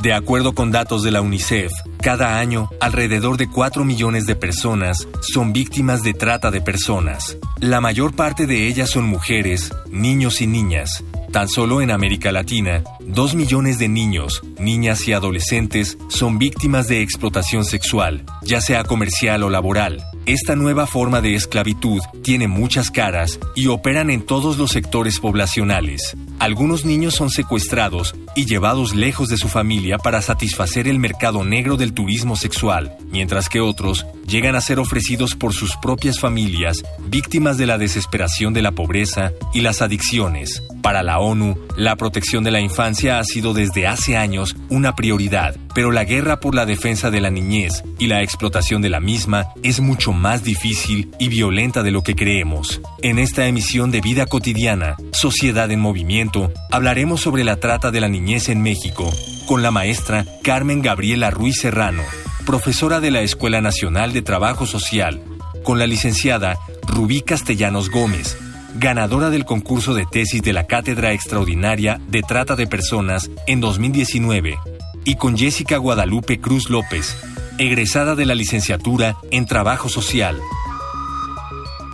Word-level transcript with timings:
De 0.00 0.12
acuerdo 0.12 0.54
con 0.54 0.70
datos 0.70 1.02
de 1.02 1.10
la 1.10 1.20
UNICEF, 1.20 1.72
cada 2.00 2.38
año 2.38 2.70
alrededor 2.80 3.36
de 3.36 3.48
4 3.48 3.84
millones 3.84 4.26
de 4.26 4.36
personas 4.36 5.08
son 5.20 5.52
víctimas 5.52 6.04
de 6.04 6.14
trata 6.14 6.52
de 6.52 6.60
personas. 6.60 7.36
La 7.58 7.80
mayor 7.80 8.14
parte 8.14 8.46
de 8.46 8.68
ellas 8.68 8.90
son 8.90 9.06
mujeres, 9.06 9.72
niños 9.90 10.40
y 10.40 10.46
niñas. 10.46 11.02
Tan 11.32 11.48
solo 11.48 11.82
en 11.82 11.90
América 11.90 12.30
Latina, 12.30 12.84
2 13.00 13.34
millones 13.34 13.80
de 13.80 13.88
niños, 13.88 14.42
niñas 14.60 15.06
y 15.08 15.14
adolescentes 15.14 15.98
son 16.08 16.38
víctimas 16.38 16.86
de 16.86 17.02
explotación 17.02 17.64
sexual, 17.64 18.24
ya 18.42 18.60
sea 18.60 18.84
comercial 18.84 19.42
o 19.42 19.50
laboral. 19.50 20.04
Esta 20.26 20.54
nueva 20.54 20.86
forma 20.86 21.20
de 21.20 21.34
esclavitud 21.34 22.00
tiene 22.22 22.48
muchas 22.48 22.90
caras 22.90 23.40
y 23.56 23.66
operan 23.66 24.10
en 24.10 24.22
todos 24.24 24.58
los 24.58 24.70
sectores 24.70 25.18
poblacionales. 25.18 26.16
Algunos 26.38 26.84
niños 26.84 27.14
son 27.14 27.30
secuestrados 27.30 28.14
y 28.38 28.46
llevados 28.46 28.94
lejos 28.94 29.28
de 29.28 29.36
su 29.36 29.48
familia 29.48 29.98
para 29.98 30.22
satisfacer 30.22 30.86
el 30.86 31.00
mercado 31.00 31.42
negro 31.42 31.76
del 31.76 31.92
turismo 31.92 32.36
sexual, 32.36 32.96
mientras 33.10 33.48
que 33.48 33.60
otros 33.60 34.06
llegan 34.28 34.54
a 34.54 34.60
ser 34.60 34.78
ofrecidos 34.78 35.34
por 35.34 35.54
sus 35.54 35.74
propias 35.76 36.20
familias, 36.20 36.84
víctimas 37.00 37.58
de 37.58 37.66
la 37.66 37.78
desesperación 37.78 38.54
de 38.54 38.62
la 38.62 38.70
pobreza 38.70 39.32
y 39.52 39.62
las 39.62 39.82
adicciones. 39.82 40.62
Para 40.82 41.02
la 41.02 41.18
ONU, 41.18 41.58
la 41.76 41.96
protección 41.96 42.44
de 42.44 42.52
la 42.52 42.60
infancia 42.60 43.18
ha 43.18 43.24
sido 43.24 43.54
desde 43.54 43.88
hace 43.88 44.16
años 44.16 44.54
una 44.68 44.94
prioridad, 44.94 45.56
pero 45.74 45.90
la 45.90 46.04
guerra 46.04 46.38
por 46.38 46.54
la 46.54 46.64
defensa 46.64 47.10
de 47.10 47.20
la 47.20 47.30
niñez 47.30 47.82
y 47.98 48.06
la 48.06 48.22
explotación 48.22 48.82
de 48.82 48.88
la 48.88 49.00
misma 49.00 49.48
es 49.64 49.80
mucho 49.80 50.12
más 50.12 50.44
difícil 50.44 51.10
y 51.18 51.28
violenta 51.28 51.82
de 51.82 51.90
lo 51.90 52.02
que 52.02 52.14
creemos. 52.14 52.80
En 53.02 53.18
esta 53.18 53.48
emisión 53.48 53.90
de 53.90 54.00
Vida 54.00 54.26
Cotidiana, 54.26 54.96
Sociedad 55.10 55.70
en 55.72 55.80
Movimiento, 55.80 56.52
hablaremos 56.70 57.20
sobre 57.20 57.42
la 57.42 57.56
trata 57.56 57.90
de 57.90 58.00
la 58.00 58.08
niñez 58.08 58.27
en 58.28 58.60
México, 58.60 59.10
con 59.46 59.62
la 59.62 59.70
maestra 59.70 60.26
Carmen 60.42 60.82
Gabriela 60.82 61.30
Ruiz 61.30 61.60
Serrano, 61.62 62.02
profesora 62.44 63.00
de 63.00 63.10
la 63.10 63.22
Escuela 63.22 63.62
Nacional 63.62 64.12
de 64.12 64.20
Trabajo 64.20 64.66
Social, 64.66 65.22
con 65.64 65.78
la 65.78 65.86
licenciada 65.86 66.58
Rubí 66.86 67.22
Castellanos 67.22 67.88
Gómez, 67.90 68.36
ganadora 68.74 69.30
del 69.30 69.46
concurso 69.46 69.94
de 69.94 70.04
tesis 70.04 70.42
de 70.42 70.52
la 70.52 70.66
Cátedra 70.66 71.14
Extraordinaria 71.14 72.02
de 72.08 72.20
Trata 72.20 72.54
de 72.54 72.66
Personas 72.66 73.30
en 73.46 73.60
2019, 73.60 74.58
y 75.06 75.16
con 75.16 75.38
Jessica 75.38 75.78
Guadalupe 75.78 76.38
Cruz 76.38 76.68
López, 76.68 77.16
egresada 77.56 78.14
de 78.14 78.26
la 78.26 78.34
licenciatura 78.34 79.16
en 79.30 79.46
Trabajo 79.46 79.88
Social. 79.88 80.38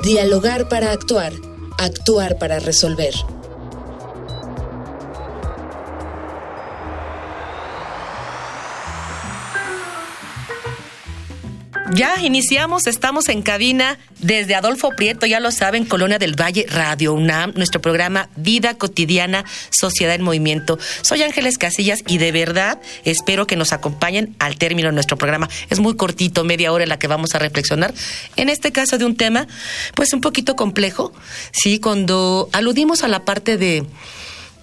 Dialogar 0.02 0.68
para 0.68 0.90
actuar, 0.90 1.32
actuar 1.78 2.38
para 2.38 2.58
resolver. 2.58 3.14
Ya 11.94 12.20
iniciamos, 12.20 12.88
estamos 12.88 13.28
en 13.28 13.40
cabina 13.40 14.00
desde 14.18 14.56
Adolfo 14.56 14.90
Prieto, 14.96 15.26
ya 15.26 15.38
lo 15.38 15.52
saben, 15.52 15.84
Colonia 15.84 16.18
del 16.18 16.34
Valle, 16.34 16.66
Radio 16.68 17.12
UNAM, 17.12 17.52
nuestro 17.54 17.80
programa 17.80 18.30
Vida 18.34 18.74
Cotidiana, 18.74 19.44
Sociedad 19.70 20.16
en 20.16 20.22
Movimiento. 20.22 20.76
Soy 21.02 21.22
Ángeles 21.22 21.56
Casillas 21.56 22.02
y 22.08 22.18
de 22.18 22.32
verdad 22.32 22.80
espero 23.04 23.46
que 23.46 23.54
nos 23.54 23.72
acompañen 23.72 24.34
al 24.40 24.56
término 24.56 24.88
de 24.88 24.94
nuestro 24.94 25.16
programa. 25.16 25.48
Es 25.70 25.78
muy 25.78 25.94
cortito, 25.94 26.42
media 26.42 26.72
hora 26.72 26.82
en 26.82 26.88
la 26.88 26.98
que 26.98 27.06
vamos 27.06 27.36
a 27.36 27.38
reflexionar. 27.38 27.94
En 28.34 28.48
este 28.48 28.72
caso 28.72 28.98
de 28.98 29.04
un 29.04 29.16
tema, 29.16 29.46
pues 29.94 30.12
un 30.12 30.20
poquito 30.20 30.56
complejo, 30.56 31.12
¿sí? 31.52 31.78
Cuando 31.78 32.48
aludimos 32.50 33.04
a 33.04 33.08
la 33.08 33.24
parte 33.24 33.56
de 33.56 33.86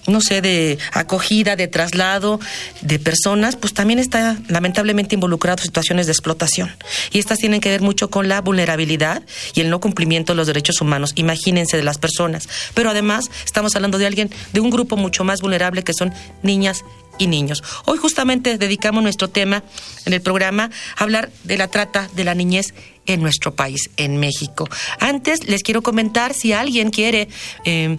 no 0.07 0.22
sé, 0.22 0.41
de 0.41 0.78
acogida, 0.94 1.56
de 1.56 1.67
traslado 1.67 2.39
de 2.81 3.00
personas, 3.00 3.56
pues 3.56 3.73
también 3.73 4.00
está 4.00 4.38
lamentablemente 4.47 5.16
involucrado 5.16 5.62
situaciones 5.62 6.07
de 6.07 6.12
explotación. 6.12 6.72
Y 7.12 7.19
estas 7.19 7.39
tienen 7.39 7.62
que 7.62 7.69
ver 7.69 7.81
mucho 7.81 8.09
con 8.09 8.28
la 8.28 8.41
vulnerabilidad 8.41 9.23
y 9.53 9.62
el 9.62 9.69
no 9.69 9.79
cumplimiento 9.79 10.34
de 10.34 10.38
los 10.38 10.47
derechos 10.47 10.81
humanos. 10.81 11.13
Imagínense 11.16 11.78
de 11.78 11.84
las 11.84 11.97
personas. 11.97 12.47
Pero 12.73 12.89
además 12.89 13.25
estamos 13.45 13.75
hablando 13.75 13.97
de 13.97 14.07
alguien, 14.07 14.31
de 14.53 14.59
un 14.59 14.69
grupo 14.69 14.97
mucho 14.97 15.23
más 15.23 15.41
vulnerable 15.41 15.84
que 15.84 15.94
son 15.94 16.13
niñas 16.44 16.83
y 17.18 17.28
niños. 17.28 17.63
Hoy 17.85 17.97
justamente 17.97 18.57
dedicamos 18.57 19.03
nuestro 19.03 19.29
tema 19.29 19.63
en 20.06 20.13
el 20.13 20.22
programa 20.22 20.72
a 20.97 21.03
hablar 21.03 21.29
de 21.44 21.57
la 21.57 21.68
trata 21.68 22.09
de 22.16 22.23
la 22.23 22.33
niñez 22.33 22.73
en 23.06 23.22
nuestro 23.22 23.53
país, 23.53 23.89
en 23.97 24.18
México. 24.18 24.68
Antes 25.00 25.47
les 25.47 25.63
quiero 25.63 25.81
comentar 25.81 26.33
si 26.33 26.53
alguien 26.53 26.89
quiere... 26.89 27.28
Eh, 27.66 27.97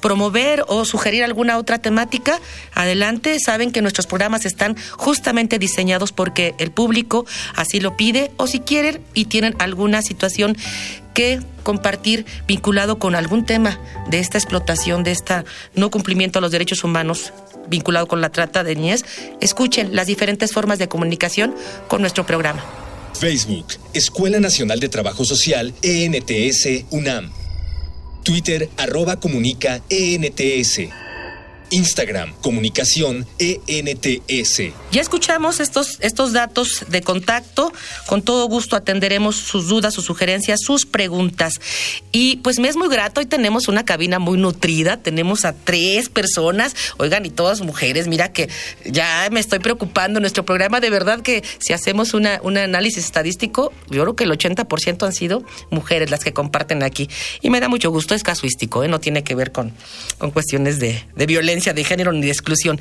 promover 0.00 0.64
o 0.68 0.84
sugerir 0.84 1.24
alguna 1.24 1.58
otra 1.58 1.78
temática, 1.78 2.40
adelante. 2.74 3.38
Saben 3.40 3.72
que 3.72 3.82
nuestros 3.82 4.06
programas 4.06 4.46
están 4.46 4.76
justamente 4.96 5.58
diseñados 5.58 6.12
porque 6.12 6.54
el 6.58 6.70
público 6.70 7.26
así 7.54 7.80
lo 7.80 7.96
pide 7.96 8.30
o 8.36 8.46
si 8.46 8.60
quieren 8.60 9.00
y 9.14 9.26
tienen 9.26 9.54
alguna 9.58 10.02
situación 10.02 10.56
que 11.14 11.40
compartir 11.64 12.26
vinculado 12.46 12.98
con 12.98 13.14
algún 13.14 13.44
tema 13.44 13.80
de 14.08 14.20
esta 14.20 14.38
explotación, 14.38 15.02
de 15.02 15.12
este 15.12 15.44
no 15.74 15.90
cumplimiento 15.90 16.38
a 16.38 16.42
los 16.42 16.52
derechos 16.52 16.84
humanos 16.84 17.32
vinculado 17.68 18.06
con 18.06 18.20
la 18.20 18.30
trata 18.30 18.64
de 18.64 18.74
niñez, 18.76 19.04
escuchen 19.40 19.94
las 19.94 20.06
diferentes 20.06 20.52
formas 20.52 20.78
de 20.78 20.88
comunicación 20.88 21.54
con 21.86 22.00
nuestro 22.00 22.24
programa. 22.24 22.64
Facebook, 23.18 23.66
Escuela 23.94 24.38
Nacional 24.40 24.80
de 24.80 24.88
Trabajo 24.88 25.24
Social, 25.24 25.74
ENTS, 25.82 26.84
UNAM. 26.90 27.32
Twitter 28.22 28.68
arroba 28.76 29.16
comunica 29.16 29.80
ENTS. 29.88 31.07
Instagram, 31.70 32.32
comunicación 32.40 33.26
ENTS. 33.38 34.62
Ya 34.90 35.00
escuchamos 35.00 35.60
estos, 35.60 35.98
estos 36.00 36.32
datos 36.32 36.84
de 36.88 37.02
contacto. 37.02 37.72
Con 38.06 38.22
todo 38.22 38.46
gusto 38.48 38.76
atenderemos 38.76 39.36
sus 39.36 39.68
dudas, 39.68 39.94
sus 39.94 40.04
sugerencias, 40.04 40.60
sus 40.62 40.86
preguntas. 40.86 41.60
Y 42.12 42.36
pues 42.36 42.58
me 42.58 42.68
es 42.68 42.76
muy 42.76 42.88
grato. 42.88 43.20
Hoy 43.20 43.26
tenemos 43.26 43.68
una 43.68 43.84
cabina 43.84 44.18
muy 44.18 44.38
nutrida. 44.38 44.96
Tenemos 44.96 45.44
a 45.44 45.52
tres 45.52 46.08
personas. 46.08 46.74
Oigan, 46.96 47.26
y 47.26 47.30
todas 47.30 47.60
mujeres. 47.60 48.08
Mira 48.08 48.32
que 48.32 48.48
ya 48.84 49.28
me 49.30 49.40
estoy 49.40 49.58
preocupando. 49.58 50.20
Nuestro 50.20 50.44
programa, 50.44 50.80
de 50.80 50.90
verdad 50.90 51.20
que 51.20 51.44
si 51.58 51.72
hacemos 51.72 52.14
una, 52.14 52.40
un 52.42 52.56
análisis 52.56 53.04
estadístico, 53.04 53.72
yo 53.90 54.02
creo 54.02 54.16
que 54.16 54.24
el 54.24 54.30
80% 54.30 55.06
han 55.06 55.12
sido 55.12 55.44
mujeres 55.70 56.10
las 56.10 56.24
que 56.24 56.32
comparten 56.32 56.82
aquí. 56.82 57.08
Y 57.42 57.50
me 57.50 57.60
da 57.60 57.68
mucho 57.68 57.90
gusto. 57.90 58.14
Es 58.14 58.22
casuístico, 58.22 58.84
¿eh? 58.84 58.88
no 58.88 59.00
tiene 59.00 59.22
que 59.22 59.34
ver 59.34 59.52
con, 59.52 59.72
con 60.18 60.30
cuestiones 60.30 60.78
de, 60.78 61.04
de 61.14 61.26
violencia 61.26 61.57
de 61.64 61.84
género 61.84 62.12
ni 62.12 62.22
de 62.22 62.30
exclusión. 62.30 62.80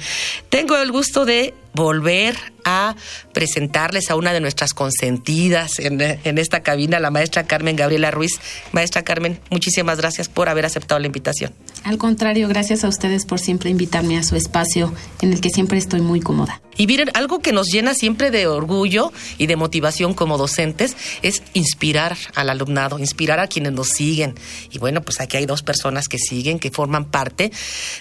Tengo 0.49 0.77
el 0.77 0.91
gusto 0.91 1.25
de 1.25 1.53
volver 1.77 2.35
a 2.65 2.95
presentarles 3.33 4.11
a 4.11 4.15
una 4.15 4.33
de 4.33 4.41
nuestras 4.41 4.73
consentidas 4.73 5.79
en, 5.79 6.01
en, 6.01 6.37
esta 6.37 6.61
cabina, 6.63 6.99
la 6.99 7.11
maestra 7.11 7.45
Carmen 7.45 7.77
Gabriela 7.77 8.11
Ruiz. 8.11 8.31
Maestra 8.73 9.03
Carmen, 9.03 9.39
muchísimas 9.49 9.97
gracias 9.99 10.27
por 10.27 10.49
haber 10.49 10.65
aceptado 10.65 10.99
la 10.99 11.07
invitación. 11.07 11.53
Al 11.83 11.97
contrario, 11.97 12.49
gracias 12.49 12.83
a 12.83 12.89
ustedes 12.89 13.25
por 13.25 13.39
siempre 13.39 13.69
invitarme 13.69 14.17
a 14.17 14.23
su 14.23 14.35
espacio 14.35 14.93
en 15.21 15.31
el 15.31 15.39
que 15.39 15.49
siempre 15.49 15.77
estoy 15.77 16.01
muy 16.01 16.19
cómoda. 16.19 16.61
Y 16.77 16.85
miren, 16.85 17.09
algo 17.15 17.39
que 17.39 17.51
nos 17.51 17.71
llena 17.71 17.95
siempre 17.95 18.29
de 18.29 18.45
orgullo 18.45 19.11
y 19.39 19.47
de 19.47 19.55
motivación 19.55 20.13
como 20.13 20.37
docentes 20.37 20.95
es 21.23 21.41
inspirar 21.53 22.15
al 22.35 22.49
alumnado, 22.51 22.99
inspirar 22.99 23.39
a 23.39 23.47
quienes 23.47 23.73
nos 23.73 23.89
siguen. 23.89 24.35
Y 24.71 24.77
bueno, 24.77 25.01
pues 25.01 25.19
aquí 25.19 25.37
hay 25.37 25.47
dos 25.47 25.63
personas 25.63 26.07
que 26.07 26.19
siguen, 26.19 26.59
que 26.59 26.69
forman 26.69 27.05
parte 27.05 27.51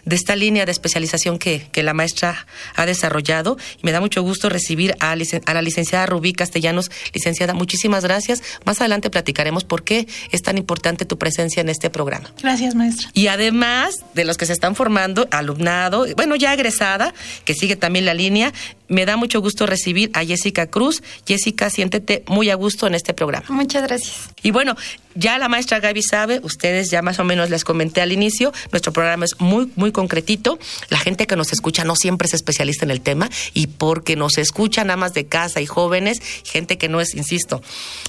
de 0.05 0.17
esta 0.17 0.37
línea 0.37 0.67
de 0.67 0.73
especialización 0.73 1.39
que, 1.39 1.67
que 1.73 1.83
la 1.83 1.95
maestra 1.95 2.47
ha 2.75 2.85
desarrollado. 2.85 3.57
Y 3.79 3.81
me 3.83 3.93
da 3.93 4.01
mucho 4.01 4.23
gusto 4.23 4.49
recibir 4.49 4.95
a, 5.01 5.13
a 5.13 5.55
la 5.55 5.63
licenciada 5.63 6.07
Rubí 6.07 6.33
Castellanos. 6.33 6.91
Licenciada, 7.13 7.55
muchísimas 7.55 8.05
gracias. 8.05 8.43
Más 8.65 8.81
adelante 8.81 9.11
platicaremos 9.11 9.65
por 9.65 9.85
qué 9.85 10.07
es 10.31 10.43
tan 10.43 10.59
importante 10.59 11.05
tu 11.05 11.19
presencia 11.19 11.61
en 11.61 11.69
este 11.69 11.91
programa. 11.91 12.33
Gracias, 12.43 12.75
maestra. 12.75 13.11
Y 13.15 13.29
además 13.29 13.97
de 14.15 14.25
los 14.25 14.37
que 14.37 14.47
se 14.47 14.53
están 14.53 14.75
formando, 14.75 15.29
alumnado, 15.31 16.07
bueno, 16.17 16.37
ya 16.37 16.53
egresada, 16.55 17.15
que 17.45 17.55
sigue 17.55 17.77
también 17.77 18.05
la 18.05 18.15
línea, 18.15 18.53
Me 18.89 19.05
da 19.05 19.17
mucho 19.17 19.41
gusto 19.41 19.67
recibir 19.67 20.11
a 20.15 20.25
Jessica 20.25 20.67
Cruz. 20.67 21.03
Jessica, 21.27 21.71
siéntete 21.71 22.25
muy 22.29 22.51
a 22.51 22.55
gusto 22.55 22.87
en 22.87 22.95
este 22.95 23.15
programa. 23.15 23.47
Muchas 23.49 23.83
gracias. 23.83 24.31
Y 24.43 24.51
bueno, 24.51 24.77
ya 25.15 25.39
la 25.39 25.49
maestra 25.49 25.81
Gaby 25.81 26.03
sabe, 26.03 26.41
ustedes 26.43 26.91
ya 26.91 27.03
más 27.03 27.19
o 27.19 27.25
menos 27.25 27.51
les 27.51 27.65
comenté 27.65 28.01
al 28.01 28.13
inicio, 28.13 28.53
nuestro 28.71 28.93
programa 28.93 29.25
es 29.25 29.41
muy, 29.41 29.71
muy 29.77 29.91
concretito. 29.91 30.59
La 30.89 30.99
gente 30.99 31.27
que 31.27 31.37
nos 31.37 31.53
escucha 31.53 31.85
no 31.85 31.97
siempre 31.97 32.27
es 32.27 32.35
especialista 32.35 32.85
en 32.85 32.91
el 32.91 33.01
tema 33.01 33.31
y 33.55 33.67
porque 33.67 34.15
nos 34.15 34.39
escuchan 34.39 34.89
nada 34.89 34.97
más 34.97 35.15
de 35.15 35.27
casa 35.27 35.61
y 35.61 35.67
jóvenes, 35.67 36.21
gente 36.45 36.79
que 36.79 36.89
no 36.89 37.01
es, 37.01 37.15
insisto, 37.15 37.63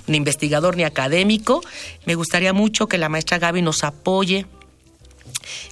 ni 0.05 0.17
investigador 0.17 0.77
ni 0.77 0.83
académico, 0.83 1.61
me 2.05 2.15
gustaría 2.15 2.53
mucho 2.53 2.87
que 2.87 2.97
la 2.97 3.09
maestra 3.09 3.39
Gaby 3.39 3.61
nos 3.61 3.83
apoye 3.83 4.45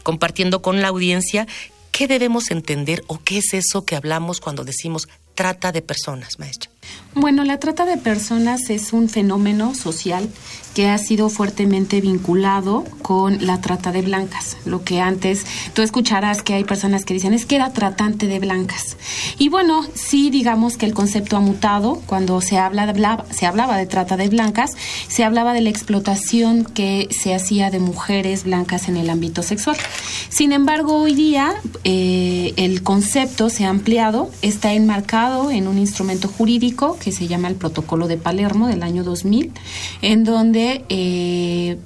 compartiendo 0.03 0.61
con 0.61 0.81
la 0.81 0.89
audiencia 0.89 1.47
¿Qué 1.95 2.09
debemos 2.09 2.51
entender 2.51 3.05
o 3.07 3.21
qué 3.23 3.37
es 3.37 3.53
eso 3.53 3.85
que 3.85 3.95
hablamos 3.95 4.41
cuando 4.41 4.65
decimos 4.65 5.07
trata 5.33 5.71
de 5.71 5.81
personas, 5.81 6.39
maestra? 6.39 6.69
Bueno, 7.17 7.45
la 7.45 7.59
trata 7.59 7.85
de 7.85 7.95
personas 7.95 8.69
es 8.69 8.91
un 8.91 9.07
fenómeno 9.07 9.73
social 9.73 10.29
que 10.73 10.89
ha 10.89 10.97
sido 10.97 11.29
fuertemente 11.29 12.01
vinculado 12.01 12.83
con 13.01 13.45
la 13.47 13.61
trata 13.61 13.93
de 13.93 14.01
blancas. 14.01 14.57
Lo 14.65 14.83
que 14.83 14.99
antes 14.99 15.45
tú 15.73 15.81
escucharás 15.81 16.43
que 16.43 16.53
hay 16.53 16.65
personas 16.65 17.05
que 17.05 17.13
dicen 17.13 17.33
es 17.33 17.45
que 17.45 17.55
era 17.55 17.71
tratante 17.71 18.27
de 18.27 18.39
blancas. 18.39 18.97
Y 19.37 19.47
bueno, 19.47 19.85
sí 19.93 20.29
digamos 20.29 20.75
que 20.75 20.85
el 20.85 20.93
concepto 20.93 21.37
ha 21.37 21.39
mutado. 21.39 22.01
Cuando 22.05 22.41
se, 22.41 22.57
habla 22.57 23.23
se 23.31 23.45
hablaba 23.45 23.77
de 23.77 23.85
trata 23.85 24.17
de 24.17 24.27
blancas, 24.27 24.71
se 25.07 25.23
hablaba 25.23 25.53
de 25.53 25.61
la 25.61 25.69
explotación 25.69 26.65
que 26.65 27.07
se 27.11 27.33
hacía 27.33 27.71
de 27.71 27.79
mujeres 27.79 28.43
blancas 28.43 28.89
en 28.89 28.97
el 28.97 29.09
ámbito 29.09 29.41
sexual. 29.41 29.77
Sin 30.27 30.51
embargo, 30.51 30.97
hoy 30.97 31.15
día 31.15 31.53
eh, 31.85 32.53
el 32.57 32.83
concepto 32.83 33.49
se 33.49 33.63
ha 33.63 33.69
ampliado, 33.69 34.29
está 34.41 34.73
enmarcado 34.73 35.51
en 35.51 35.69
un 35.69 35.77
instrumento 35.77 36.27
jurídico 36.27 36.74
que 36.75 37.11
se 37.11 37.27
llama 37.27 37.47
el 37.47 37.55
Protocolo 37.55 38.07
de 38.07 38.17
Palermo 38.17 38.67
del 38.67 38.83
año 38.83 39.03
2000, 39.03 39.51
en 40.01 40.23
donde 40.23 40.83
eh, 40.89 41.77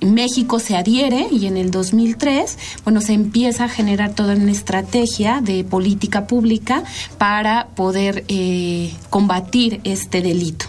México 0.00 0.58
se 0.58 0.76
adhiere 0.76 1.26
y 1.30 1.46
en 1.46 1.56
el 1.56 1.70
2003, 1.70 2.58
bueno, 2.84 3.00
se 3.00 3.14
empieza 3.14 3.64
a 3.64 3.68
generar 3.68 4.14
toda 4.14 4.34
una 4.34 4.52
estrategia 4.52 5.40
de 5.40 5.64
política 5.64 6.26
pública 6.26 6.84
para 7.18 7.68
poder 7.74 8.24
eh, 8.28 8.92
combatir 9.10 9.80
este 9.84 10.20
delito. 10.20 10.66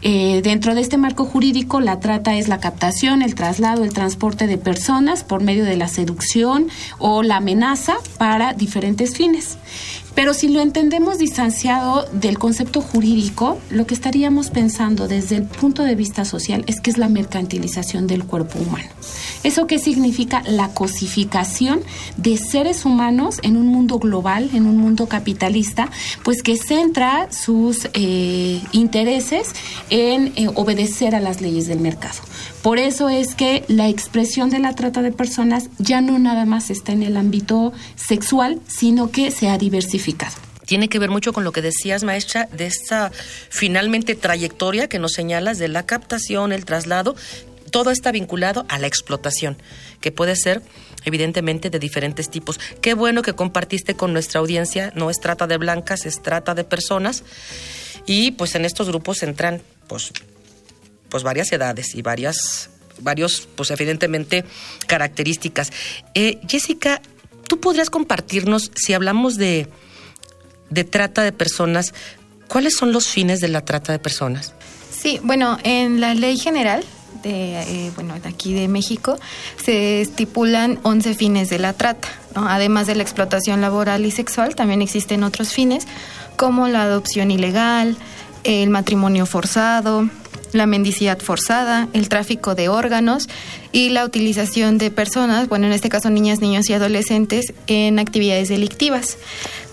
Eh, 0.00 0.40
dentro 0.42 0.74
de 0.74 0.80
este 0.80 0.96
marco 0.96 1.24
jurídico, 1.24 1.80
la 1.80 2.00
trata 2.00 2.34
es 2.34 2.48
la 2.48 2.58
captación, 2.58 3.22
el 3.22 3.34
traslado, 3.34 3.84
el 3.84 3.92
transporte 3.92 4.46
de 4.46 4.58
personas 4.58 5.22
por 5.22 5.42
medio 5.42 5.64
de 5.64 5.76
la 5.76 5.88
seducción 5.88 6.68
o 6.98 7.22
la 7.22 7.36
amenaza 7.36 7.96
para 8.18 8.52
diferentes 8.54 9.14
fines. 9.14 9.58
Pero 10.14 10.34
si 10.34 10.48
lo 10.48 10.60
entendemos 10.60 11.18
distanciado 11.18 12.06
del 12.12 12.38
concepto 12.38 12.80
jurídico, 12.80 13.58
lo 13.70 13.86
que 13.86 13.94
estaríamos 13.94 14.50
pensando 14.50 15.08
desde 15.08 15.36
el 15.36 15.44
punto 15.44 15.84
de 15.84 15.94
vista 15.94 16.24
social 16.24 16.64
es 16.66 16.80
que 16.80 16.90
es 16.90 16.98
la 16.98 17.08
mercantilización 17.08 18.06
del 18.06 18.24
cuerpo 18.24 18.58
humano. 18.58 18.88
¿Eso 19.42 19.66
qué 19.66 19.78
significa? 19.78 20.42
La 20.46 20.68
cosificación 20.68 21.80
de 22.16 22.36
seres 22.36 22.84
humanos 22.84 23.40
en 23.42 23.56
un 23.56 23.66
mundo 23.66 23.98
global, 23.98 24.50
en 24.52 24.66
un 24.66 24.76
mundo 24.76 25.06
capitalista, 25.06 25.90
pues 26.22 26.42
que 26.42 26.56
centra 26.56 27.28
sus 27.32 27.88
eh, 27.94 28.60
intereses 28.72 29.52
en 29.90 30.32
eh, 30.36 30.48
obedecer 30.54 31.14
a 31.14 31.20
las 31.20 31.40
leyes 31.40 31.66
del 31.66 31.80
mercado. 31.80 32.20
Por 32.62 32.78
eso 32.78 33.08
es 33.08 33.34
que 33.34 33.64
la 33.68 33.88
expresión 33.88 34.48
de 34.48 34.60
la 34.60 34.74
trata 34.74 35.02
de 35.02 35.10
personas 35.10 35.68
ya 35.78 36.00
no 36.00 36.18
nada 36.18 36.44
más 36.44 36.70
está 36.70 36.92
en 36.92 37.02
el 37.02 37.16
ámbito 37.16 37.72
sexual, 37.96 38.60
sino 38.68 39.10
que 39.10 39.30
se 39.30 39.48
ha 39.48 39.58
diversificado 39.58 40.36
tiene 40.64 40.88
que 40.88 40.98
ver 40.98 41.10
mucho 41.10 41.34
con 41.34 41.44
lo 41.44 41.52
que 41.52 41.60
decías, 41.60 42.02
maestra, 42.02 42.48
de 42.50 42.64
esta 42.64 43.12
finalmente 43.50 44.14
trayectoria 44.14 44.88
que 44.88 44.98
nos 44.98 45.12
señalas 45.12 45.58
de 45.58 45.68
la 45.68 45.84
captación, 45.84 46.50
el 46.50 46.64
traslado, 46.64 47.14
todo 47.70 47.90
está 47.90 48.10
vinculado 48.10 48.64
a 48.68 48.78
la 48.78 48.86
explotación, 48.86 49.58
que 50.00 50.12
puede 50.12 50.34
ser 50.34 50.62
evidentemente 51.04 51.68
de 51.68 51.78
diferentes 51.78 52.30
tipos. 52.30 52.60
Qué 52.80 52.94
bueno 52.94 53.22
que 53.22 53.34
compartiste 53.34 53.96
con 53.96 54.12
nuestra 54.12 54.40
audiencia, 54.40 54.92
no 54.94 55.10
es 55.10 55.20
trata 55.20 55.46
de 55.46 55.58
blancas, 55.58 56.06
es 56.06 56.22
trata 56.22 56.54
de 56.54 56.64
personas. 56.64 57.24
Y 58.06 58.32
pues 58.32 58.54
en 58.54 58.64
estos 58.64 58.88
grupos 58.88 59.22
entran 59.22 59.62
pues 59.88 60.12
pues 61.12 61.24
varias 61.24 61.52
edades 61.52 61.94
y 61.94 62.00
varias, 62.00 62.70
varios, 63.02 63.46
pues 63.54 63.70
evidentemente, 63.70 64.46
características. 64.86 65.70
Eh, 66.14 66.40
Jessica, 66.48 67.02
¿tú 67.46 67.60
podrías 67.60 67.90
compartirnos, 67.90 68.72
si 68.74 68.94
hablamos 68.94 69.36
de, 69.36 69.68
de 70.70 70.84
trata 70.84 71.22
de 71.22 71.32
personas, 71.32 71.92
cuáles 72.48 72.76
son 72.78 72.92
los 72.92 73.08
fines 73.08 73.40
de 73.40 73.48
la 73.48 73.62
trata 73.62 73.92
de 73.92 73.98
personas? 73.98 74.54
Sí, 74.90 75.20
bueno, 75.22 75.58
en 75.64 76.00
la 76.00 76.14
ley 76.14 76.38
general 76.38 76.82
de, 77.22 77.60
eh, 77.60 77.92
bueno, 77.94 78.18
de 78.18 78.30
aquí 78.30 78.54
de 78.54 78.66
México, 78.68 79.20
se 79.62 80.00
estipulan 80.00 80.80
11 80.82 81.14
fines 81.14 81.50
de 81.50 81.58
la 81.58 81.74
trata. 81.74 82.08
Además 82.34 82.86
de 82.86 82.94
la 82.94 83.02
explotación 83.02 83.60
laboral 83.60 84.06
y 84.06 84.12
sexual, 84.12 84.54
también 84.54 84.80
existen 84.80 85.24
otros 85.24 85.52
fines 85.52 85.86
como 86.36 86.68
la 86.68 86.84
adopción 86.84 87.30
ilegal, 87.30 87.98
el 88.44 88.70
matrimonio 88.70 89.26
forzado, 89.26 90.08
la 90.52 90.66
mendicidad 90.66 91.18
forzada, 91.18 91.88
el 91.92 92.08
tráfico 92.08 92.54
de 92.54 92.68
órganos 92.68 93.28
y 93.72 93.88
la 93.88 94.04
utilización 94.04 94.78
de 94.78 94.90
personas, 94.90 95.48
bueno, 95.48 95.66
en 95.66 95.72
este 95.72 95.88
caso 95.88 96.10
niñas, 96.10 96.40
niños 96.40 96.68
y 96.68 96.74
adolescentes, 96.74 97.52
en 97.66 97.98
actividades 97.98 98.48
delictivas. 98.48 99.16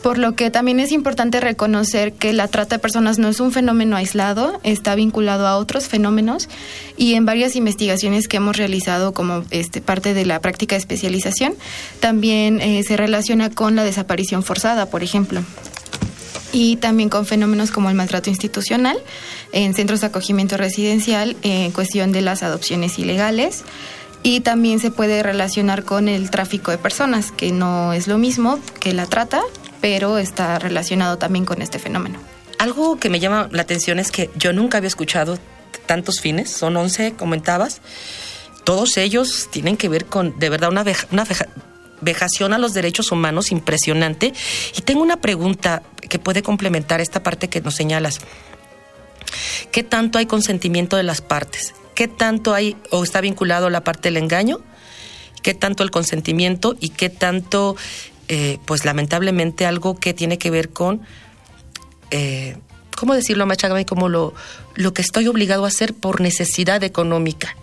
Por 0.02 0.18
lo 0.18 0.34
que 0.34 0.50
también 0.50 0.80
es 0.80 0.94
importante 0.94 1.42
reconocer 1.42 2.14
que 2.14 2.32
la 2.32 2.48
trata 2.48 2.78
de 2.78 2.80
personas 2.80 3.20
no 3.20 3.28
es 3.28 3.42
un 3.42 3.52
fenómeno 3.52 3.98
aislado, 3.98 4.62
está 4.64 4.96
vinculado 4.96 5.46
a 5.46 5.58
otros 5.58 5.90
fenómenos 5.90 6.48
y 6.96 7.16
en 7.16 7.26
varias 7.26 7.58
investigaciones 7.58 8.30
que 8.30 8.38
hemos 8.38 8.56
realizado 8.56 9.14
como 9.14 9.44
este, 9.52 9.82
parte 9.82 10.14
de 10.14 10.26
la 10.26 10.40
práctica 10.40 10.76
de 10.76 10.80
especialización, 10.80 11.56
también 12.00 12.62
eh, 12.62 12.82
se 12.84 12.96
relaciona 12.96 13.50
con 13.50 13.76
la 13.76 13.84
desaparición 13.84 14.42
forzada, 14.42 14.86
por 14.86 15.04
ejemplo 15.04 15.44
y 16.52 16.78
también 16.78 17.10
con 17.10 17.26
fenómenos 17.26 17.72
como 17.72 17.90
el 17.90 17.96
maltrato 17.96 18.30
institucional 18.30 18.98
en 19.52 19.74
centros 19.74 20.02
de 20.02 20.08
acogimiento 20.08 20.58
residencial 20.58 21.36
en 21.42 21.72
cuestión 21.72 22.12
de 22.12 22.22
las 22.22 22.44
adopciones 22.44 23.00
ilegales 23.00 23.64
y 24.24 24.42
también 24.42 24.80
se 24.80 24.92
puede 24.92 25.24
relacionar 25.24 25.84
con 25.84 26.08
el 26.08 26.30
tráfico 26.30 26.72
de 26.72 26.78
personas, 26.78 27.32
que 27.32 27.52
no 27.52 27.94
es 27.94 28.08
lo 28.08 28.18
mismo 28.18 28.60
que 28.80 28.94
la 28.94 29.06
trata, 29.06 29.42
pero 29.82 30.18
está 30.18 30.60
relacionado 30.60 31.18
también 31.18 31.46
con 31.46 31.62
este 31.62 31.80
fenómeno. 31.80 32.20
Algo 32.58 33.00
que 33.00 33.10
me 33.10 33.20
llama 33.20 33.48
la 33.52 33.62
atención 33.62 34.00
es 34.00 34.12
que 34.12 34.30
yo 34.36 34.52
nunca 34.52 34.78
había 34.78 34.90
escuchado 34.90 35.40
tantos 35.86 36.20
fines, 36.20 36.52
son 36.52 36.76
11, 36.76 37.14
comentabas. 37.14 37.82
Todos 38.66 38.98
ellos 38.98 39.48
tienen 39.50 39.78
que 39.78 39.88
ver 39.88 40.06
con, 40.06 40.38
de 40.38 40.50
verdad, 40.50 40.70
una, 40.70 40.84
una 41.12 41.26
vejación 42.02 42.54
a 42.54 42.58
los 42.58 42.74
derechos 42.74 43.14
humanos 43.14 43.52
impresionante. 43.52 44.34
Y 44.78 44.82
tengo 44.82 45.02
una 45.02 45.22
pregunta 45.22 45.82
que 46.10 46.20
puede 46.20 46.44
complementar 46.44 47.00
esta 47.00 47.24
parte 47.24 47.48
que 47.48 47.62
nos 47.62 47.76
señalas. 47.76 48.20
¿Qué 49.72 49.84
tanto 49.84 50.18
hay 50.18 50.26
consentimiento 50.26 50.98
de 50.98 51.04
las 51.04 51.22
partes? 51.22 51.74
¿Qué 51.96 52.08
tanto 52.08 52.54
hay 52.54 52.78
o 52.92 53.04
está 53.04 53.22
vinculado 53.22 53.70
la 53.70 53.84
parte 53.84 54.10
del 54.10 54.18
engaño? 54.18 54.60
¿Qué 55.42 55.54
tanto 55.54 55.84
el 55.84 55.92
consentimiento 55.92 56.76
y 56.80 56.90
qué 56.90 57.10
tanto, 57.10 57.76
eh, 58.28 58.58
pues 58.66 58.86
lamentablemente, 58.86 59.66
algo 59.66 59.98
que 59.98 60.14
tiene 60.14 60.38
que 60.38 60.50
ver 60.50 60.70
con, 60.70 61.02
eh, 62.12 62.58
¿cómo 62.98 63.14
decirlo, 63.14 63.46
Machagami? 63.46 63.86
Como 63.86 64.10
lo, 64.10 64.34
lo 64.76 64.94
que 64.94 65.02
estoy 65.02 65.28
obligado 65.28 65.66
a 65.66 65.70
hacer 65.70 65.94
por 65.94 66.22
necesidad 66.22 66.84
económica. 66.84 67.56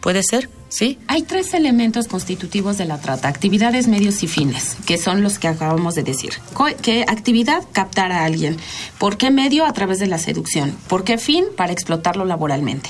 ¿Puede 0.00 0.22
ser? 0.22 0.48
¿Sí? 0.70 0.98
Hay 1.08 1.22
tres 1.22 1.52
elementos 1.52 2.06
constitutivos 2.06 2.78
de 2.78 2.84
la 2.84 2.98
trata, 2.98 3.26
actividades, 3.26 3.88
medios 3.88 4.22
y 4.22 4.28
fines, 4.28 4.76
que 4.86 4.98
son 4.98 5.20
los 5.20 5.40
que 5.40 5.48
acabamos 5.48 5.96
de 5.96 6.04
decir. 6.04 6.30
¿Qué 6.80 7.04
actividad? 7.08 7.64
Captar 7.72 8.12
a 8.12 8.24
alguien. 8.24 8.56
¿Por 8.98 9.16
qué 9.16 9.32
medio? 9.32 9.66
A 9.66 9.72
través 9.72 9.98
de 9.98 10.06
la 10.06 10.18
seducción. 10.18 10.76
¿Por 10.88 11.02
qué 11.02 11.18
fin? 11.18 11.44
Para 11.56 11.72
explotarlo 11.72 12.24
laboralmente. 12.24 12.88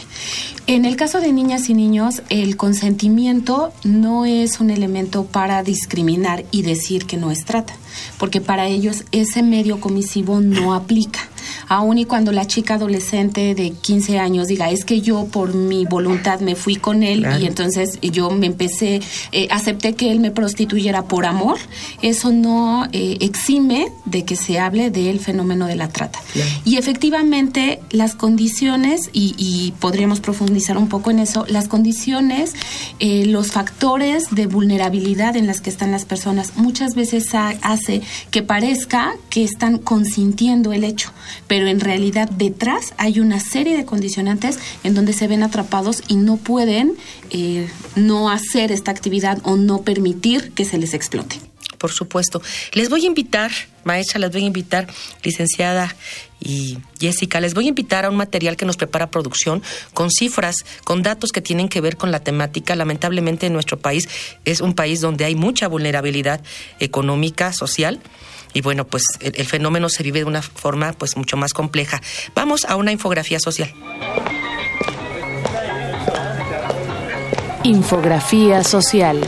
En 0.67 0.85
el 0.85 0.97
caso 0.97 1.21
de 1.21 1.33
niñas 1.33 1.71
y 1.71 1.75
niños, 1.75 2.23
el 2.29 2.57
consentimiento 2.57 3.73
no 3.83 4.27
es 4.27 4.61
un 4.61 4.71
elemento 4.71 5.25
para 5.25 5.63
discriminar 5.63 6.45
y 6.51 6.63
decir 6.63 7.07
que 7.07 7.17
no 7.17 7.31
es 7.31 7.45
trata, 7.47 7.75
porque 8.19 8.41
para 8.41 8.67
ellos 8.67 9.05
ese 9.11 9.43
medio 9.43 9.81
comisivo 9.81 10.41
no 10.41 10.75
aplica. 10.75 11.21
aun 11.67 11.99
y 11.99 12.05
cuando 12.05 12.31
la 12.31 12.47
chica 12.47 12.75
adolescente 12.75 13.55
de 13.55 13.71
15 13.71 14.19
años 14.19 14.49
diga, 14.49 14.71
es 14.71 14.85
que 14.85 15.01
yo 15.01 15.27
por 15.27 15.55
mi 15.55 15.87
voluntad 15.87 16.41
me 16.41 16.55
fui 16.55 16.77
con 16.77 17.03
él 17.03 17.27
y 17.41 17.47
entonces 17.47 17.70
yo 18.03 18.31
me 18.31 18.47
empecé, 18.47 19.00
eh, 19.33 19.49
acepté 19.50 19.95
que 19.95 20.11
él 20.11 20.21
me 20.21 20.31
prostituyera 20.31 21.05
por 21.05 21.27
amor, 21.27 21.59
eso 22.03 22.33
no 22.33 22.87
eh, 22.93 23.19
exime 23.21 23.89
de 24.05 24.25
que 24.25 24.37
se 24.37 24.59
hable 24.59 24.91
del 24.91 25.21
fenómeno 25.21 25.67
de 25.67 25.77
la 25.77 25.89
trata. 25.89 26.21
Y 26.65 26.77
efectivamente 26.77 27.81
las 27.91 28.15
condiciones, 28.15 29.11
y, 29.12 29.75
podríamos 29.81 30.21
profundizar 30.21 30.77
un 30.77 30.89
poco 30.89 31.11
en 31.11 31.19
eso, 31.21 31.45
las 31.49 31.69
condiciones, 31.69 32.55
eh, 32.99 33.25
los 33.27 33.53
factores 33.53 34.31
de 34.31 34.47
vulnerabilidad 34.47 35.37
en 35.37 35.47
las 35.47 35.61
que 35.61 35.71
están 35.71 35.91
las 35.93 36.05
personas, 36.05 36.53
muchas 36.57 36.95
veces 36.95 37.29
hace 37.35 38.03
que 38.31 38.43
parezca 38.43 39.12
que 39.29 39.45
están 39.45 39.79
consintiendo 39.79 40.73
el 40.73 40.85
hecho, 40.85 41.11
pero 41.47 41.67
en 41.67 41.81
realidad 41.81 42.29
detrás 42.31 42.95
hay 42.99 43.21
una 43.21 43.41
serie 43.41 43.77
de 43.77 43.85
condicionantes 43.85 44.59
en 44.85 44.95
donde 44.95 45.12
se 45.12 45.29
ven 45.29 45.43
atrapados 45.43 46.03
y 46.09 46.17
no 46.17 46.37
pueden 46.37 46.95
eh, 47.31 47.60
no 47.97 48.31
hacer 48.31 48.73
esta 48.73 48.90
actividad 48.90 49.38
o 49.45 49.57
no 49.57 49.83
permitir 49.83 50.52
que 50.52 50.64
se 50.64 50.79
les 50.79 50.95
explote. 50.95 51.37
Por 51.79 51.93
supuesto. 51.93 52.43
Les 52.73 52.90
voy 52.90 53.05
a 53.05 53.07
invitar, 53.07 53.50
maestra, 53.85 54.19
les 54.19 54.31
voy 54.31 54.43
a 54.43 54.47
invitar, 54.47 54.87
licenciada 55.23 55.97
y 56.38 56.79
Jessica, 57.00 57.40
les 57.40 57.55
voy 57.55 57.67
a 57.67 57.69
invitar 57.69 58.05
a 58.05 58.11
un 58.11 58.17
material 58.17 58.57
que 58.57 58.67
nos 58.67 58.76
prepara 58.76 59.11
producción 59.11 59.62
con 59.95 60.11
cifras, 60.11 60.67
con 60.85 61.02
datos 61.02 61.31
que 61.33 61.40
tienen 61.40 61.71
que 61.71 61.81
ver 61.81 61.97
con 61.97 62.11
la 62.11 62.21
temática. 62.21 62.76
Lamentablemente 62.76 63.47
en 63.47 63.55
nuestro 63.55 63.79
país 63.79 64.11
es 64.45 64.61
un 64.61 64.75
país 64.75 65.00
donde 65.00 65.25
hay 65.25 65.35
mucha 65.35 65.69
vulnerabilidad 65.69 66.43
económica, 66.81 67.55
social. 67.55 68.00
Y 68.52 68.61
bueno, 68.61 68.87
pues 68.87 69.05
el, 69.21 69.33
el 69.37 69.47
fenómeno 69.47 69.88
se 69.88 70.02
vive 70.02 70.19
de 70.19 70.26
una 70.26 70.43
forma 70.43 70.93
pues 70.93 71.17
mucho 71.17 71.38
más 71.38 71.55
compleja. 71.55 72.02
Vamos 72.35 72.67
a 72.67 72.76
una 72.76 72.93
infografía 72.93 73.40
social. 73.40 73.73
Infografía 77.71 78.65
social. 78.65 79.21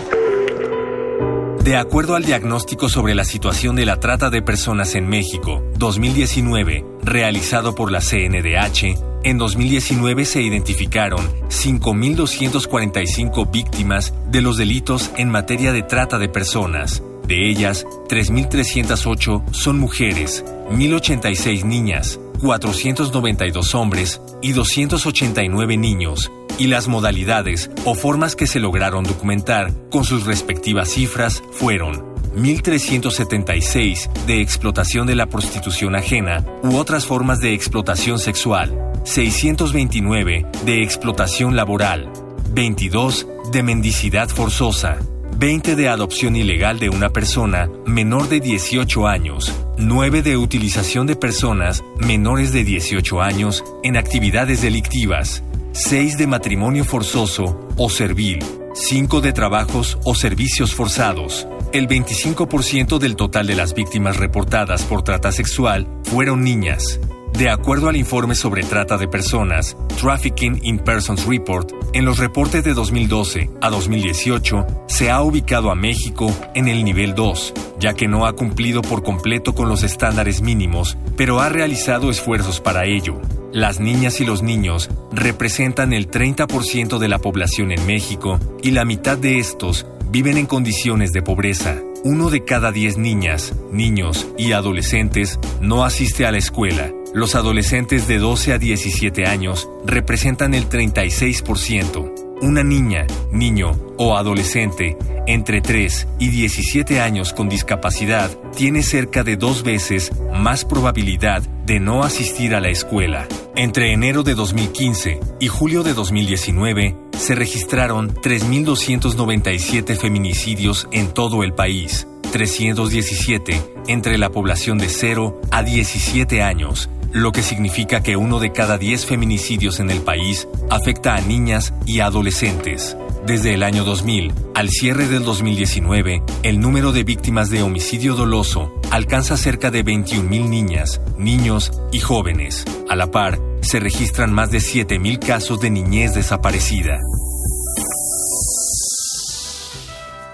De 1.62 1.76
acuerdo 1.76 2.16
al 2.16 2.24
diagnóstico 2.24 2.88
sobre 2.88 3.14
la 3.14 3.22
situación 3.22 3.76
de 3.76 3.86
la 3.86 4.00
trata 4.00 4.30
de 4.30 4.42
personas 4.42 4.96
en 4.96 5.08
México 5.08 5.62
2019, 5.78 6.84
realizado 7.04 7.76
por 7.76 7.92
la 7.92 8.00
CNDH, 8.00 8.98
en 9.22 9.38
2019 9.38 10.24
se 10.24 10.42
identificaron 10.42 11.24
5.245 11.50 13.48
víctimas 13.48 14.12
de 14.32 14.42
los 14.42 14.56
delitos 14.56 15.12
en 15.16 15.30
materia 15.30 15.70
de 15.70 15.84
trata 15.84 16.18
de 16.18 16.28
personas. 16.28 17.00
De 17.28 17.48
ellas, 17.48 17.86
3.308 18.08 19.52
son 19.52 19.78
mujeres, 19.78 20.44
1.086 20.68 21.62
niñas, 21.62 22.18
492 22.42 23.74
hombres 23.76 24.20
y 24.42 24.50
289 24.52 25.76
niños, 25.76 26.32
y 26.58 26.66
las 26.66 26.88
modalidades 26.88 27.70
o 27.84 27.94
formas 27.94 28.34
que 28.34 28.48
se 28.48 28.58
lograron 28.58 29.04
documentar 29.04 29.72
con 29.90 30.04
sus 30.04 30.26
respectivas 30.26 30.88
cifras 30.88 31.40
fueron 31.52 32.04
1.376 32.34 34.12
de 34.26 34.40
explotación 34.40 35.06
de 35.06 35.14
la 35.14 35.26
prostitución 35.26 35.94
ajena 35.94 36.44
u 36.64 36.76
otras 36.76 37.06
formas 37.06 37.40
de 37.40 37.54
explotación 37.54 38.18
sexual, 38.18 38.76
629 39.04 40.44
de 40.66 40.82
explotación 40.82 41.54
laboral, 41.54 42.12
22 42.50 43.28
de 43.52 43.62
mendicidad 43.62 44.28
forzosa, 44.28 44.98
20 45.42 45.74
de 45.74 45.88
adopción 45.88 46.36
ilegal 46.36 46.78
de 46.78 46.88
una 46.88 47.08
persona 47.08 47.68
menor 47.84 48.28
de 48.28 48.38
18 48.38 49.08
años, 49.08 49.52
9 49.76 50.22
de 50.22 50.36
utilización 50.36 51.08
de 51.08 51.16
personas 51.16 51.82
menores 51.98 52.52
de 52.52 52.62
18 52.62 53.20
años 53.20 53.64
en 53.82 53.96
actividades 53.96 54.62
delictivas, 54.62 55.42
6 55.72 56.16
de 56.16 56.28
matrimonio 56.28 56.84
forzoso 56.84 57.58
o 57.76 57.90
servil, 57.90 58.38
5 58.72 59.20
de 59.20 59.32
trabajos 59.32 59.98
o 60.04 60.14
servicios 60.14 60.76
forzados. 60.76 61.48
El 61.72 61.88
25% 61.88 63.00
del 63.00 63.16
total 63.16 63.48
de 63.48 63.56
las 63.56 63.74
víctimas 63.74 64.18
reportadas 64.18 64.84
por 64.84 65.02
trata 65.02 65.32
sexual 65.32 65.88
fueron 66.04 66.44
niñas. 66.44 67.00
De 67.38 67.48
acuerdo 67.48 67.88
al 67.88 67.96
informe 67.96 68.34
sobre 68.34 68.62
trata 68.62 68.98
de 68.98 69.08
personas, 69.08 69.76
Trafficking 70.00 70.60
in 70.62 70.78
Persons 70.78 71.26
Report, 71.26 71.72
en 71.94 72.04
los 72.04 72.18
reportes 72.18 72.62
de 72.62 72.74
2012 72.74 73.50
a 73.60 73.70
2018, 73.70 74.66
se 74.86 75.10
ha 75.10 75.22
ubicado 75.22 75.70
a 75.70 75.74
México 75.74 76.30
en 76.54 76.68
el 76.68 76.84
nivel 76.84 77.14
2, 77.14 77.54
ya 77.80 77.94
que 77.94 78.06
no 78.06 78.26
ha 78.26 78.34
cumplido 78.34 78.82
por 78.82 79.02
completo 79.02 79.54
con 79.54 79.68
los 79.68 79.82
estándares 79.82 80.42
mínimos, 80.42 80.98
pero 81.16 81.40
ha 81.40 81.48
realizado 81.48 82.10
esfuerzos 82.10 82.60
para 82.60 82.84
ello. 82.84 83.20
Las 83.50 83.80
niñas 83.80 84.20
y 84.20 84.26
los 84.26 84.42
niños 84.42 84.90
representan 85.10 85.92
el 85.92 86.10
30% 86.10 86.98
de 86.98 87.08
la 87.08 87.18
población 87.18 87.72
en 87.72 87.84
México 87.86 88.38
y 88.62 88.70
la 88.72 88.84
mitad 88.84 89.16
de 89.16 89.38
estos 89.38 89.86
viven 90.10 90.36
en 90.36 90.46
condiciones 90.46 91.12
de 91.12 91.22
pobreza. 91.22 91.78
Uno 92.04 92.30
de 92.30 92.44
cada 92.44 92.72
diez 92.72 92.98
niñas, 92.98 93.54
niños 93.70 94.28
y 94.36 94.52
adolescentes 94.52 95.38
no 95.60 95.84
asiste 95.84 96.26
a 96.26 96.32
la 96.32 96.38
escuela. 96.38 96.92
Los 97.14 97.34
adolescentes 97.34 98.08
de 98.08 98.18
12 98.18 98.54
a 98.54 98.58
17 98.58 99.26
años 99.26 99.68
representan 99.84 100.54
el 100.54 100.68
36% 100.68 102.22
una 102.42 102.64
niña, 102.64 103.06
niño 103.30 103.70
o 103.98 104.16
adolescente 104.16 104.96
entre 105.28 105.60
3 105.60 106.08
y 106.18 106.28
17 106.28 107.00
años 107.00 107.32
con 107.32 107.48
discapacidad 107.48 108.30
tiene 108.56 108.82
cerca 108.82 109.22
de 109.22 109.36
dos 109.36 109.62
veces 109.62 110.10
más 110.34 110.64
probabilidad 110.64 111.42
de 111.42 111.78
no 111.78 112.02
asistir 112.02 112.56
a 112.56 112.60
la 112.60 112.68
escuela. 112.68 113.28
Entre 113.54 113.92
enero 113.92 114.24
de 114.24 114.34
2015 114.34 115.20
y 115.38 115.46
julio 115.46 115.84
de 115.84 115.94
2019 115.94 116.96
se 117.16 117.36
registraron 117.36 118.12
3.297 118.12 119.96
feminicidios 119.96 120.88
en 120.90 121.14
todo 121.14 121.44
el 121.44 121.54
país, 121.54 122.08
317 122.32 123.74
entre 123.86 124.18
la 124.18 124.30
población 124.30 124.78
de 124.78 124.88
0 124.88 125.40
a 125.52 125.62
17 125.62 126.42
años 126.42 126.90
lo 127.12 127.32
que 127.32 127.42
significa 127.42 128.02
que 128.02 128.16
uno 128.16 128.38
de 128.38 128.52
cada 128.52 128.78
10 128.78 129.06
feminicidios 129.06 129.80
en 129.80 129.90
el 129.90 130.00
país 130.00 130.48
afecta 130.70 131.14
a 131.14 131.20
niñas 131.20 131.74
y 131.86 132.00
adolescentes. 132.00 132.96
Desde 133.26 133.54
el 133.54 133.62
año 133.62 133.84
2000 133.84 134.32
al 134.54 134.68
cierre 134.70 135.06
del 135.06 135.24
2019, 135.24 136.22
el 136.42 136.60
número 136.60 136.92
de 136.92 137.04
víctimas 137.04 137.50
de 137.50 137.62
homicidio 137.62 138.14
doloso 138.14 138.72
alcanza 138.90 139.36
cerca 139.36 139.70
de 139.70 139.84
21.000 139.84 140.48
niñas, 140.48 141.00
niños 141.16 141.72
y 141.92 142.00
jóvenes. 142.00 142.64
A 142.88 142.96
la 142.96 143.10
par, 143.10 143.38
se 143.60 143.78
registran 143.78 144.32
más 144.32 144.50
de 144.50 144.58
7.000 144.58 145.18
casos 145.18 145.60
de 145.60 145.70
niñez 145.70 146.14
desaparecida. 146.14 146.98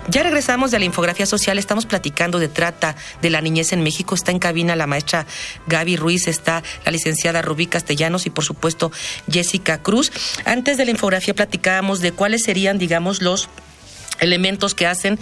Ya 0.09 0.23
regresamos 0.23 0.71
de 0.71 0.79
la 0.79 0.87
infografía 0.87 1.27
social, 1.27 1.59
estamos 1.59 1.85
platicando 1.85 2.39
de 2.39 2.49
trata 2.49 2.97
de 3.21 3.29
la 3.29 3.43
niñez 3.43 3.75
en 3.75 3.83
México. 3.83 4.15
Está 4.15 4.31
en 4.31 4.39
cabina 4.39 4.75
la 4.75 4.87
maestra 4.87 5.27
Gaby 5.67 5.97
Ruiz, 5.97 6.29
está 6.29 6.63
la 6.87 6.93
licenciada 6.93 7.43
Rubí 7.43 7.67
Castellanos 7.67 8.25
y 8.25 8.31
por 8.31 8.43
supuesto 8.43 8.91
Jessica 9.31 9.83
Cruz. 9.83 10.11
Antes 10.47 10.79
de 10.79 10.87
la 10.87 10.93
infografía 10.93 11.35
platicábamos 11.35 12.01
de 12.01 12.13
cuáles 12.13 12.43
serían, 12.45 12.79
digamos, 12.79 13.21
los 13.21 13.51
elementos 14.19 14.75
que 14.75 14.87
hacen 14.87 15.19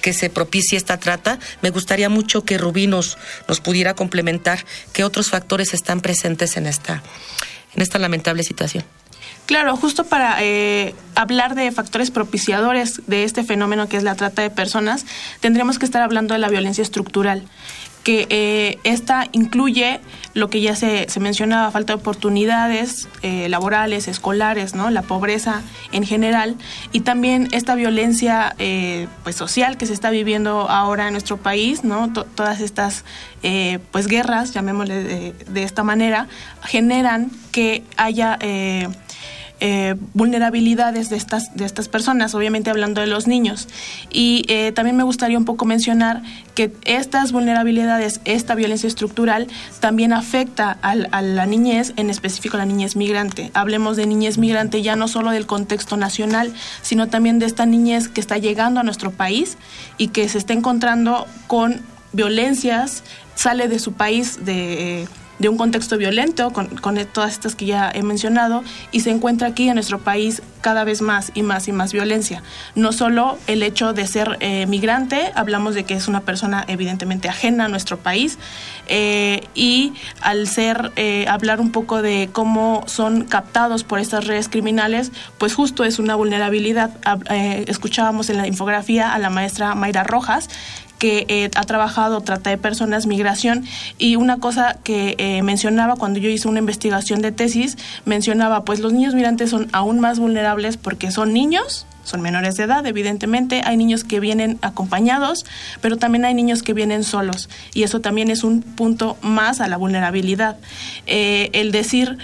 que 0.00 0.14
se 0.14 0.30
propicie 0.30 0.78
esta 0.78 0.98
trata. 0.98 1.38
Me 1.60 1.68
gustaría 1.68 2.08
mucho 2.08 2.42
que 2.42 2.56
Rubí 2.56 2.86
nos, 2.86 3.18
nos 3.46 3.60
pudiera 3.60 3.92
complementar 3.94 4.64
qué 4.94 5.04
otros 5.04 5.28
factores 5.28 5.74
están 5.74 6.00
presentes 6.00 6.56
en 6.56 6.66
esta, 6.66 7.02
en 7.74 7.82
esta 7.82 7.98
lamentable 7.98 8.42
situación. 8.42 8.84
Claro, 9.50 9.76
justo 9.76 10.04
para 10.04 10.36
eh, 10.38 10.94
hablar 11.16 11.56
de 11.56 11.72
factores 11.72 12.12
propiciadores 12.12 13.02
de 13.08 13.24
este 13.24 13.42
fenómeno 13.42 13.88
que 13.88 13.96
es 13.96 14.04
la 14.04 14.14
trata 14.14 14.42
de 14.42 14.50
personas, 14.50 15.06
tendríamos 15.40 15.80
que 15.80 15.86
estar 15.86 16.02
hablando 16.02 16.34
de 16.34 16.38
la 16.38 16.48
violencia 16.48 16.82
estructural 16.82 17.42
que 18.04 18.28
eh, 18.30 18.78
esta 18.84 19.26
incluye 19.32 20.00
lo 20.34 20.50
que 20.50 20.60
ya 20.60 20.76
se, 20.76 21.08
se 21.08 21.18
mencionaba, 21.18 21.68
falta 21.72 21.94
de 21.94 21.98
oportunidades 21.98 23.08
eh, 23.22 23.48
laborales, 23.48 24.06
escolares, 24.06 24.76
¿no? 24.76 24.88
la 24.88 25.02
pobreza 25.02 25.62
en 25.90 26.06
general 26.06 26.54
y 26.92 27.00
también 27.00 27.48
esta 27.50 27.74
violencia 27.74 28.54
pues 29.24 29.34
social 29.34 29.76
que 29.76 29.86
se 29.86 29.94
está 29.94 30.10
viviendo 30.10 30.70
ahora 30.70 31.08
en 31.08 31.12
nuestro 31.12 31.38
país, 31.38 31.82
¿no? 31.82 32.12
todas 32.12 32.60
estas 32.60 33.04
pues 33.90 34.06
guerras, 34.06 34.52
llamémosle 34.52 35.02
de, 35.02 35.32
de, 35.32 35.62
esta 35.64 35.82
manera, 35.82 36.28
generan 36.62 37.32
que 37.50 37.82
haya 37.96 38.38
eh, 39.60 39.94
vulnerabilidades 40.14 41.10
de 41.10 41.16
estas, 41.16 41.54
de 41.54 41.66
estas 41.66 41.88
personas, 41.88 42.34
obviamente 42.34 42.70
hablando 42.70 43.02
de 43.02 43.06
los 43.06 43.26
niños. 43.26 43.68
Y 44.10 44.44
eh, 44.48 44.72
también 44.72 44.96
me 44.96 45.02
gustaría 45.02 45.36
un 45.36 45.44
poco 45.44 45.66
mencionar 45.66 46.22
que 46.54 46.72
estas 46.84 47.32
vulnerabilidades, 47.32 48.22
esta 48.24 48.54
violencia 48.54 48.86
estructural, 48.86 49.48
también 49.80 50.14
afecta 50.14 50.78
a, 50.80 50.94
la 50.94 51.46
niñez, 51.46 51.92
en 51.96 52.08
específico 52.08 52.56
a 52.56 52.60
la 52.60 52.64
niñez 52.64 52.96
migrante. 52.96 53.50
Hablemos 53.52 53.98
de 53.98 54.06
niñez 54.06 54.38
migrante 54.38 54.80
ya 54.80 54.96
no 54.96 55.08
solo 55.08 55.30
del 55.30 55.46
contexto 55.46 55.98
nacional, 55.98 56.52
sino 56.80 57.08
también 57.08 57.38
de 57.38 57.46
esta 57.46 57.66
niñez 57.66 58.08
que 58.08 58.20
está 58.20 58.38
llegando 58.38 58.80
a 58.80 58.82
nuestro 58.82 59.10
país 59.10 59.58
y 59.98 60.08
que 60.08 60.28
se 60.28 60.38
está 60.38 60.54
encontrando 60.54 61.26
con 61.46 61.82
violencias, 62.12 63.04
sale 63.34 63.68
de 63.68 63.78
su 63.78 63.92
país 63.92 64.44
de 64.44 65.06
de 65.40 65.48
un 65.48 65.56
contexto 65.56 65.96
violento 65.96 66.52
con, 66.52 66.68
todas 67.12 67.32
estas 67.32 67.56
que 67.56 67.66
ya 67.66 67.90
he 67.92 68.02
mencionado 68.02 68.62
y 68.92 69.00
se 69.00 69.10
encuentra 69.10 69.48
aquí 69.48 69.68
en 69.68 69.74
nuestro 69.74 69.98
país 69.98 70.42
cada 70.60 70.84
vez 70.84 71.00
más 71.00 71.32
y 71.34 71.42
más 71.42 71.66
y 71.66 71.72
más 71.72 71.92
violencia. 71.92 72.42
No 72.74 72.92
solo 72.92 73.38
el 73.46 73.62
hecho 73.62 73.94
de 73.94 74.06
ser 74.06 74.36
eh, 74.40 74.66
migrante, 74.66 75.32
hablamos 75.34 75.74
de 75.74 75.84
que 75.84 75.94
es 75.94 76.08
una 76.08 76.20
persona 76.20 76.64
evidentemente 76.68 77.30
ajena 77.30 77.64
a 77.64 77.68
nuestro 77.68 77.98
país 77.98 78.38
eh, 78.86 79.48
y 79.54 79.94
al 80.20 80.46
ser, 80.46 80.92
eh, 80.96 81.24
hablar 81.26 81.60
un 81.60 81.72
poco 81.72 82.02
de 82.02 82.28
cómo 82.30 82.84
son 82.86 83.24
captados 83.24 83.82
por 83.82 83.98
estas 83.98 84.26
redes 84.26 84.50
criminales, 84.50 85.10
pues 85.38 85.54
justo 85.54 85.84
es 85.84 85.98
una 85.98 86.14
vulnerabilidad. 86.14 86.90
escuchábamos 87.66 88.28
en 88.28 88.36
la 88.36 88.46
infografía 88.46 89.14
a 89.14 89.18
la 89.18 89.30
maestra 89.30 89.74
Mayra 89.74 90.04
Rojas, 90.04 90.50
que 91.00 91.24
eh, 91.28 91.50
ha 91.56 91.64
trabajado 91.64 92.20
trata 92.20 92.50
de 92.50 92.58
personas, 92.58 93.06
migración, 93.06 93.64
y 93.98 94.16
una 94.16 94.36
cosa 94.36 94.76
que 94.84 95.16
eh, 95.16 95.42
mencionaba 95.42 95.96
cuando 95.96 96.20
yo 96.20 96.28
hice 96.28 96.46
una 96.46 96.58
investigación 96.58 97.22
de 97.22 97.32
tesis, 97.32 97.78
mencionaba, 98.04 98.64
pues 98.64 98.80
los 98.80 98.92
niños 98.92 99.14
migrantes 99.14 99.48
son 99.48 99.68
aún 99.72 99.98
más 99.98 100.18
vulnerables 100.18 100.76
porque 100.76 101.10
son 101.10 101.32
niños, 101.32 101.86
son 102.04 102.20
menores 102.20 102.58
de 102.58 102.64
edad, 102.64 102.86
evidentemente, 102.86 103.62
hay 103.64 103.78
niños 103.78 104.04
que 104.04 104.20
vienen 104.20 104.58
acompañados, 104.60 105.46
pero 105.80 105.96
también 105.96 106.26
hay 106.26 106.34
niños 106.34 106.62
que 106.62 106.74
vienen 106.74 107.02
solos, 107.02 107.48
y 107.72 107.82
eso 107.82 108.00
también 108.00 108.30
es 108.30 108.44
un 108.44 108.60
punto 108.60 109.16
más 109.22 109.62
a 109.62 109.68
la 109.68 109.78
vulnerabilidad. 109.78 110.58
Eh, 111.06 111.48
el 111.54 111.72
decir, 111.72 112.18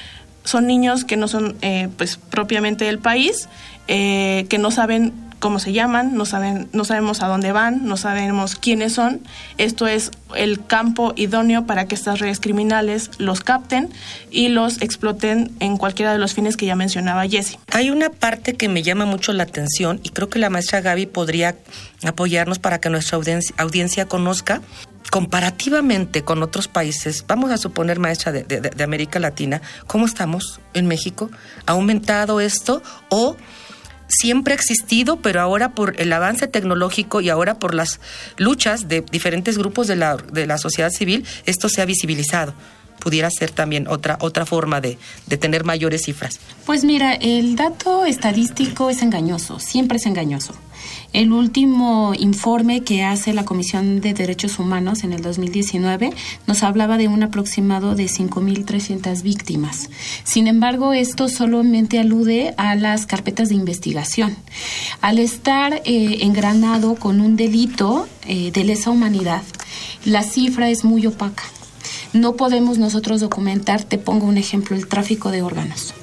son 0.44 0.66
niños 0.66 1.04
que 1.04 1.16
no 1.16 1.28
son 1.28 1.56
pues 1.96 2.18
propiamente 2.18 2.84
del 2.84 3.00
país, 3.00 3.48
que 3.88 4.58
no 4.60 4.70
saben 4.70 5.12
cómo 5.38 5.58
se 5.58 5.72
llaman, 5.72 6.14
no, 6.14 6.24
saben, 6.24 6.68
no 6.72 6.84
sabemos 6.84 7.22
a 7.22 7.28
dónde 7.28 7.52
van, 7.52 7.84
no 7.86 7.96
sabemos 7.96 8.56
quiénes 8.56 8.94
son. 8.94 9.20
Esto 9.58 9.86
es 9.86 10.10
el 10.34 10.64
campo 10.66 11.12
idóneo 11.16 11.66
para 11.66 11.86
que 11.86 11.94
estas 11.94 12.18
redes 12.18 12.40
criminales 12.40 13.10
los 13.18 13.40
capten 13.40 13.90
y 14.30 14.48
los 14.48 14.80
exploten 14.82 15.52
en 15.60 15.76
cualquiera 15.76 16.12
de 16.12 16.18
los 16.18 16.34
fines 16.34 16.56
que 16.56 16.66
ya 16.66 16.76
mencionaba 16.76 17.26
Jesse. 17.26 17.58
Hay 17.72 17.90
una 17.90 18.10
parte 18.10 18.54
que 18.54 18.68
me 18.68 18.82
llama 18.82 19.04
mucho 19.04 19.32
la 19.32 19.42
atención 19.44 20.00
y 20.02 20.10
creo 20.10 20.28
que 20.28 20.38
la 20.38 20.50
maestra 20.50 20.80
Gaby 20.80 21.06
podría 21.06 21.56
apoyarnos 22.04 22.58
para 22.58 22.80
que 22.80 22.90
nuestra 22.90 23.18
audiencia, 23.58 24.06
conozca 24.06 24.62
comparativamente 25.10 26.22
con 26.22 26.42
otros 26.42 26.66
países, 26.66 27.24
vamos 27.28 27.50
a 27.52 27.58
suponer 27.58 27.98
maestra 28.00 28.32
de, 28.32 28.42
de 28.42 28.84
América 28.84 29.20
Latina, 29.20 29.62
¿cómo 29.86 30.04
estamos 30.04 30.60
en 30.74 30.86
México? 30.86 31.30
¿Ha 31.64 31.72
aumentado 31.72 32.40
esto 32.40 32.82
o 33.08 33.36
siempre 34.08 34.52
ha 34.52 34.56
existido, 34.56 35.16
pero 35.20 35.40
ahora 35.40 35.70
por 35.70 36.00
el 36.00 36.12
avance 36.12 36.46
tecnológico 36.46 37.20
y 37.20 37.28
ahora 37.28 37.58
por 37.58 37.74
las 37.74 38.00
luchas 38.36 38.88
de 38.88 39.00
diferentes 39.00 39.58
grupos 39.58 39.86
de 39.86 39.96
la, 39.96 40.16
de 40.16 40.46
la 40.46 40.58
sociedad 40.58 40.90
civil, 40.90 41.24
esto 41.44 41.68
se 41.68 41.82
ha 41.82 41.84
visibilizado 41.84 42.54
pudiera 43.06 43.30
ser 43.30 43.52
también 43.52 43.86
otra 43.86 44.18
otra 44.20 44.44
forma 44.44 44.80
de, 44.80 44.98
de, 45.28 45.36
tener 45.36 45.62
mayores 45.62 46.02
cifras. 46.02 46.40
Pues 46.64 46.82
mira, 46.82 47.14
el 47.14 47.54
dato 47.54 48.04
estadístico 48.04 48.90
es 48.90 49.00
engañoso, 49.00 49.60
siempre 49.60 49.98
es 49.98 50.06
engañoso. 50.06 50.54
El 51.12 51.30
último 51.32 52.14
informe 52.18 52.82
que 52.82 53.04
hace 53.04 53.32
la 53.32 53.44
Comisión 53.44 54.00
de 54.00 54.12
Derechos 54.12 54.58
Humanos 54.58 55.04
en 55.04 55.12
el 55.12 55.22
2019 55.22 56.10
nos 56.48 56.64
hablaba 56.64 56.98
de 56.98 57.06
un 57.06 57.22
aproximado 57.22 57.94
de 57.94 58.06
5.300 58.06 59.22
víctimas. 59.22 59.88
Sin 60.24 60.48
embargo, 60.48 60.92
esto 60.92 61.28
solamente 61.28 62.00
alude 62.00 62.54
a 62.56 62.74
las 62.74 63.06
carpetas 63.06 63.50
de 63.50 63.54
investigación. 63.54 64.36
Al 65.00 65.20
estar 65.20 65.74
eh, 65.84 66.18
engranado 66.22 66.96
con 66.96 67.20
un 67.20 67.36
delito 67.36 68.08
eh, 68.26 68.50
de 68.50 68.64
lesa 68.64 68.90
humanidad, 68.90 69.42
la 70.04 70.24
cifra 70.24 70.70
es 70.70 70.84
muy 70.84 71.06
opaca. 71.06 71.44
No 72.16 72.34
podemos 72.34 72.78
nosotros 72.78 73.20
documentar, 73.20 73.82
te 73.84 73.98
pongo 73.98 74.26
un 74.26 74.38
ejemplo, 74.38 74.76
el 74.76 74.86
tráfico 74.86 75.30
de 75.30 75.42
órganos. 75.42 75.94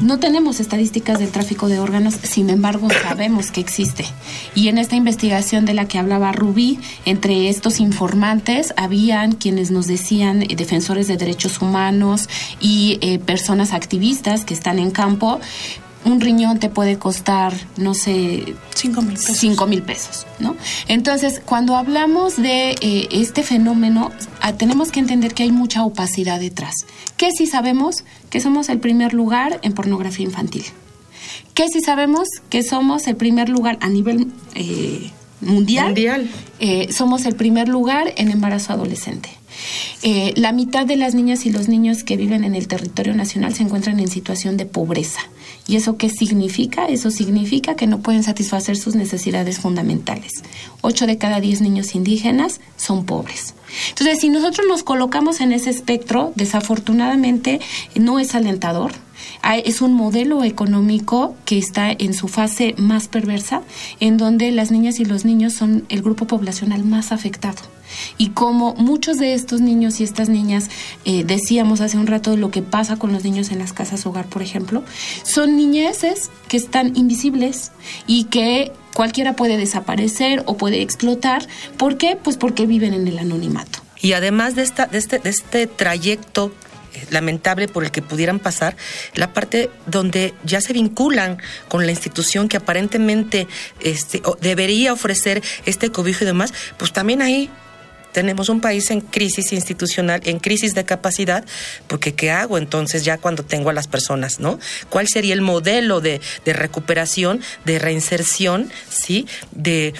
No 0.00 0.18
tenemos 0.18 0.60
estadísticas 0.60 1.18
del 1.18 1.30
tráfico 1.30 1.68
de 1.68 1.80
órganos, 1.80 2.14
sin 2.22 2.50
embargo 2.50 2.88
sabemos 2.90 3.50
que 3.50 3.60
existe. 3.60 4.04
Y 4.54 4.68
en 4.68 4.78
esta 4.78 4.96
investigación 4.96 5.64
de 5.64 5.74
la 5.74 5.88
que 5.88 5.98
hablaba 5.98 6.32
Rubí, 6.32 6.78
entre 7.04 7.48
estos 7.48 7.80
informantes 7.80 8.72
habían 8.76 9.32
quienes 9.32 9.70
nos 9.70 9.86
decían 9.86 10.42
eh, 10.42 10.54
defensores 10.56 11.08
de 11.08 11.16
derechos 11.16 11.60
humanos 11.60 12.28
y 12.60 12.98
eh, 13.00 13.18
personas 13.18 13.72
activistas 13.72 14.44
que 14.44 14.54
están 14.54 14.78
en 14.78 14.90
campo, 14.90 15.40
un 16.06 16.20
riñón 16.20 16.58
te 16.58 16.68
puede 16.68 16.98
costar, 16.98 17.52
no 17.76 17.92
sé, 17.92 18.54
cinco 18.74 19.02
mil 19.02 19.14
pesos. 19.14 19.36
Cinco 19.36 19.66
mil 19.66 19.82
pesos, 19.82 20.26
¿no? 20.38 20.56
Entonces, 20.86 21.42
cuando 21.44 21.76
hablamos 21.76 22.36
de 22.36 22.76
eh, 22.80 23.08
este 23.10 23.42
fenómeno, 23.42 24.12
ah, 24.40 24.52
tenemos 24.52 24.92
que 24.92 25.00
entender 25.00 25.34
que 25.34 25.42
hay 25.42 25.52
mucha 25.52 25.84
opacidad 25.84 26.38
detrás. 26.38 26.74
¿Qué 27.16 27.30
si 27.32 27.46
sabemos? 27.46 28.04
Que 28.30 28.40
somos 28.40 28.68
el 28.68 28.78
primer 28.78 29.14
lugar 29.14 29.58
en 29.62 29.72
pornografía 29.72 30.24
infantil. 30.24 30.64
¿Qué 31.54 31.68
si 31.68 31.80
sabemos? 31.80 32.28
Que 32.50 32.62
somos 32.62 33.08
el 33.08 33.16
primer 33.16 33.48
lugar 33.48 33.76
a 33.80 33.88
nivel 33.88 34.28
eh, 34.54 35.10
mundial. 35.40 35.86
Mundial. 35.86 36.30
Eh, 36.60 36.92
somos 36.92 37.24
el 37.26 37.34
primer 37.34 37.68
lugar 37.68 38.12
en 38.16 38.30
embarazo 38.30 38.72
adolescente. 38.72 39.30
La 40.36 40.52
mitad 40.52 40.86
de 40.86 40.96
las 40.96 41.14
niñas 41.14 41.46
y 41.46 41.50
los 41.50 41.68
niños 41.68 42.04
que 42.04 42.16
viven 42.16 42.44
en 42.44 42.54
el 42.54 42.68
territorio 42.68 43.14
nacional 43.14 43.54
se 43.54 43.62
encuentran 43.62 44.00
en 44.00 44.08
situación 44.08 44.56
de 44.56 44.66
pobreza. 44.66 45.20
¿Y 45.68 45.76
eso 45.76 45.96
qué 45.96 46.08
significa? 46.10 46.86
Eso 46.86 47.10
significa 47.10 47.74
que 47.74 47.86
no 47.86 47.98
pueden 47.98 48.22
satisfacer 48.22 48.76
sus 48.76 48.94
necesidades 48.94 49.58
fundamentales. 49.58 50.42
Ocho 50.80 51.06
de 51.06 51.18
cada 51.18 51.40
diez 51.40 51.60
niños 51.60 51.94
indígenas 51.94 52.60
son 52.76 53.04
pobres. 53.04 53.54
Entonces, 53.88 54.20
si 54.20 54.28
nosotros 54.28 54.66
nos 54.68 54.84
colocamos 54.84 55.40
en 55.40 55.52
ese 55.52 55.70
espectro, 55.70 56.32
desafortunadamente 56.36 57.60
no 57.96 58.20
es 58.20 58.34
alentador. 58.34 58.92
Es 59.64 59.80
un 59.80 59.92
modelo 59.92 60.44
económico 60.44 61.34
que 61.44 61.58
está 61.58 61.90
en 61.90 62.14
su 62.14 62.28
fase 62.28 62.74
más 62.78 63.08
perversa, 63.08 63.62
en 64.00 64.16
donde 64.18 64.50
las 64.52 64.70
niñas 64.70 65.00
y 65.00 65.04
los 65.04 65.24
niños 65.24 65.52
son 65.52 65.84
el 65.88 66.02
grupo 66.02 66.26
poblacional 66.26 66.84
más 66.84 67.12
afectado 67.12 67.75
y 68.18 68.30
como 68.30 68.74
muchos 68.74 69.18
de 69.18 69.34
estos 69.34 69.60
niños 69.60 70.00
y 70.00 70.04
estas 70.04 70.28
niñas, 70.28 70.68
eh, 71.04 71.24
decíamos 71.24 71.80
hace 71.80 71.98
un 71.98 72.06
rato 72.06 72.36
lo 72.36 72.50
que 72.50 72.62
pasa 72.62 72.96
con 72.96 73.12
los 73.12 73.24
niños 73.24 73.50
en 73.50 73.58
las 73.58 73.72
casas 73.72 74.06
hogar, 74.06 74.26
por 74.26 74.42
ejemplo, 74.42 74.82
son 75.22 75.56
niñeces 75.56 76.30
que 76.48 76.56
están 76.56 76.96
invisibles 76.96 77.72
y 78.06 78.24
que 78.24 78.72
cualquiera 78.94 79.36
puede 79.36 79.56
desaparecer 79.56 80.42
o 80.46 80.56
puede 80.56 80.82
explotar. 80.82 81.46
¿Por 81.76 81.98
qué? 81.98 82.16
Pues 82.16 82.36
porque 82.36 82.66
viven 82.66 82.94
en 82.94 83.06
el 83.06 83.18
anonimato. 83.18 83.80
Y 84.00 84.12
además 84.14 84.54
de, 84.54 84.62
esta, 84.62 84.86
de, 84.86 84.98
este, 84.98 85.18
de 85.18 85.30
este 85.30 85.66
trayecto 85.66 86.52
eh, 86.94 87.06
lamentable 87.10 87.68
por 87.68 87.84
el 87.84 87.90
que 87.90 88.00
pudieran 88.00 88.38
pasar, 88.38 88.76
la 89.14 89.32
parte 89.32 89.70
donde 89.86 90.34
ya 90.44 90.60
se 90.60 90.72
vinculan 90.72 91.38
con 91.68 91.84
la 91.84 91.92
institución 91.92 92.48
que 92.48 92.56
aparentemente 92.56 93.46
este, 93.80 94.22
debería 94.40 94.92
ofrecer 94.92 95.42
este 95.66 95.90
cobijo 95.90 96.24
y 96.24 96.26
demás, 96.26 96.54
pues 96.78 96.92
también 96.92 97.20
ahí 97.20 97.50
tenemos 98.16 98.48
un 98.48 98.62
país 98.62 98.90
en 98.90 99.02
crisis 99.02 99.52
institucional, 99.52 100.22
en 100.24 100.38
crisis 100.38 100.72
de 100.72 100.86
capacidad, 100.86 101.44
porque 101.86 102.14
¿qué 102.14 102.30
hago 102.30 102.56
entonces 102.56 103.04
ya 103.04 103.18
cuando 103.18 103.42
tengo 103.42 103.68
a 103.68 103.74
las 103.74 103.88
personas, 103.88 104.40
no? 104.40 104.58
¿Cuál 104.88 105.06
sería 105.06 105.34
el 105.34 105.42
modelo 105.42 106.00
de, 106.00 106.22
recuperación, 106.46 107.42
de 107.66 107.78
reinserción, 107.78 108.70
sí, 108.88 109.26
de, 109.52 109.92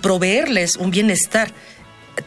proveerles 0.00 0.76
un 0.76 0.92
bienestar? 0.92 1.50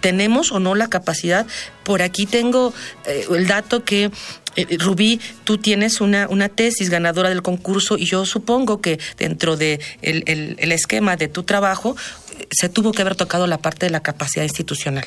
¿Tenemos 0.02 0.52
o 0.52 0.60
no 0.60 0.76
la 0.76 0.90
capacidad? 0.90 1.48
Por 1.86 2.02
aquí 2.02 2.26
tengo 2.26 2.74
eh, 3.06 3.26
el 3.32 3.48
dato 3.48 3.86
que 3.86 4.12
eh, 4.58 4.78
Rubí, 4.80 5.22
tú 5.46 5.58
tienes 5.60 6.02
una, 6.02 6.28
tesis 6.50 6.90
ganadora 6.90 7.30
del 7.30 7.42
concurso 7.42 7.98
y 7.98 8.04
yo 8.04 8.26
supongo 8.26 8.82
que 8.82 9.00
dentro 9.18 9.56
de 9.56 9.80
esquema 10.02 11.16
de 11.16 11.30
tu 11.30 11.44
trabajo 11.44 11.96
eh, 12.38 12.48
se 12.52 12.68
tuvo 12.68 12.92
que 12.92 13.02
haber 13.02 13.16
tocado 13.16 13.48
la 13.48 13.60
parte 13.60 13.86
de 13.86 13.92
la 13.92 14.02
capacidad 14.02 14.44
institucional. 14.44 15.06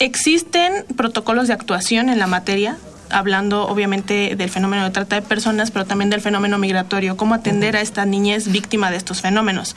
Existen 0.00 0.86
protocolos 0.96 1.46
de 1.46 1.52
actuación 1.52 2.08
en 2.08 2.18
la 2.18 2.26
materia, 2.26 2.78
hablando 3.10 3.66
obviamente 3.68 4.34
del 4.34 4.48
fenómeno 4.48 4.84
de 4.84 4.90
trata 4.90 5.16
de 5.16 5.22
personas, 5.22 5.70
pero 5.70 5.84
también 5.84 6.08
del 6.08 6.22
fenómeno 6.22 6.56
migratorio, 6.56 7.18
cómo 7.18 7.34
atender 7.34 7.76
a 7.76 7.82
esta 7.82 8.06
niñez 8.06 8.50
víctima 8.50 8.90
de 8.90 8.96
estos 8.96 9.20
fenómenos. 9.20 9.76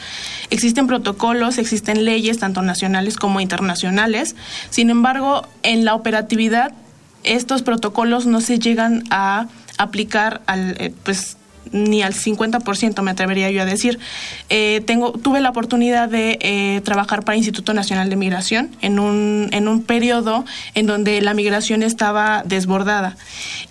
Existen 0.50 0.88
protocolos, 0.88 1.58
existen 1.58 2.06
leyes, 2.06 2.40
tanto 2.40 2.62
nacionales 2.62 3.18
como 3.18 3.42
internacionales. 3.42 4.38
Sin 4.70 4.90
embargo, 4.90 5.46
en 5.62 5.84
la 5.84 5.94
operatividad, 5.94 6.72
estos 7.24 7.62
protocolos 7.62 8.26
no 8.26 8.40
se 8.40 8.60
llegan 8.60 9.04
a 9.10 9.48
aplicar 9.78 10.42
al, 10.46 10.78
eh, 10.80 10.94
pues, 11.04 11.36
ni 11.74 12.02
al 12.02 12.14
50% 12.14 13.02
me 13.02 13.12
atrevería 13.12 13.52
yo 13.52 13.62
a 13.62 13.66
decir. 13.66 14.00
Eh, 14.50 14.82
tengo, 14.86 15.12
tuve 15.12 15.42
la 15.42 15.50
oportunidad 15.50 16.08
de 16.08 16.38
eh, 16.40 16.82
trabajar 16.86 17.26
para 17.26 17.36
Instituto 17.36 17.74
Nacional 17.74 18.10
de 18.10 18.16
Migración 18.16 18.70
en 18.82 19.00
un, 19.00 19.50
en 19.52 19.68
un 19.68 19.84
periodo 19.84 20.46
en 20.76 20.86
donde 20.86 21.22
la 21.22 21.34
migración 21.34 21.84
estaba 21.84 22.44
desbordada. 22.46 23.18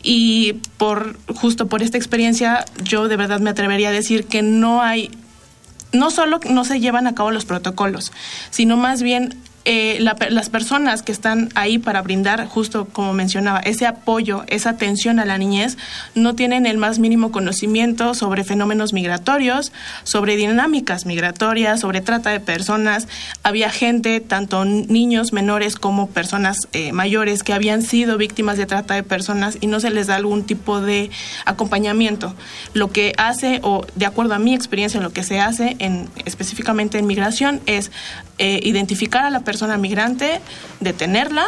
Y 0.03 0.55
por, 0.77 1.17
justo 1.35 1.69
por 1.69 1.83
esta 1.83 1.97
experiencia, 1.97 2.65
yo 2.83 3.09
de 3.09 3.17
verdad 3.17 3.41
me 3.41 3.51
atrevería 3.51 3.89
a 3.89 3.93
decir 3.93 4.27
que 4.27 4.43
no 4.43 4.83
hay, 4.83 5.11
no 5.93 6.11
solo 6.11 6.41
no 6.51 6.65
se 6.65 6.81
llevan 6.81 7.07
a 7.07 7.15
cabo 7.15 7.31
los 7.31 7.45
protocolos, 7.45 8.13
sino 8.51 8.77
más 8.77 9.03
bien 9.03 9.37
eh, 9.65 9.99
las 10.01 10.51
personas 10.51 11.03
que 11.03 11.13
están 11.13 11.49
ahí 11.55 11.79
para 11.79 12.03
brindar, 12.03 12.47
justo 12.47 12.87
como 12.87 13.13
mencionaba, 13.13 13.61
ese 13.61 13.87
apoyo, 13.87 14.45
esa 14.49 14.71
atención 14.71 15.21
a 15.21 15.25
la 15.25 15.39
niñez, 15.39 15.79
no 16.15 16.35
tienen 16.35 16.67
el 16.67 16.79
más 16.79 16.99
mínimo 16.99 17.31
conocimiento 17.31 18.15
sobre 18.15 18.43
fenómenos 18.43 18.93
migratorios, 18.93 19.73
sobre 20.03 20.37
dinámicas 20.37 21.07
migratorias, 21.07 21.81
sobre 21.81 22.01
trata 22.01 22.31
de 22.31 22.41
personas. 22.41 23.07
Había 23.43 23.71
gente, 23.71 24.21
tanto 24.21 24.65
niños 24.65 25.33
menores 25.33 25.77
como 25.77 26.09
personas 26.09 26.69
eh, 26.73 26.93
mayores, 26.93 27.43
que 27.43 27.53
habían 27.53 27.83
sido 27.83 28.19
víctimas 28.19 28.57
de 28.57 28.67
trata 28.67 28.95
de 28.95 29.03
personas 29.03 29.59
y 29.61 29.69
no 29.69 29.79
se 29.79 29.91
les 29.91 30.09
da 30.09 30.17
algún 30.17 30.45
tipo 30.45 30.81
de 30.81 31.11
acompañamiento. 31.45 32.35
Lo 32.75 32.91
que 32.91 33.13
hace, 33.17 33.61
o 33.63 33.87
de 33.95 34.07
acuerdo 34.07 34.35
a 34.35 34.39
mi 34.39 34.55
experiencia, 34.55 35.01
lo 35.01 35.13
que 35.13 35.23
se 35.23 35.41
hace 35.41 35.77
en, 35.79 36.09
específicamente 36.25 36.99
en 36.99 37.07
migración 37.07 37.61
es 37.67 37.93
eh, 38.43 38.59
identificar 38.65 39.25
a 39.25 39.31
la 39.31 39.45
persona 39.45 39.79
migrante, 39.79 40.41
detenerla, 40.81 41.47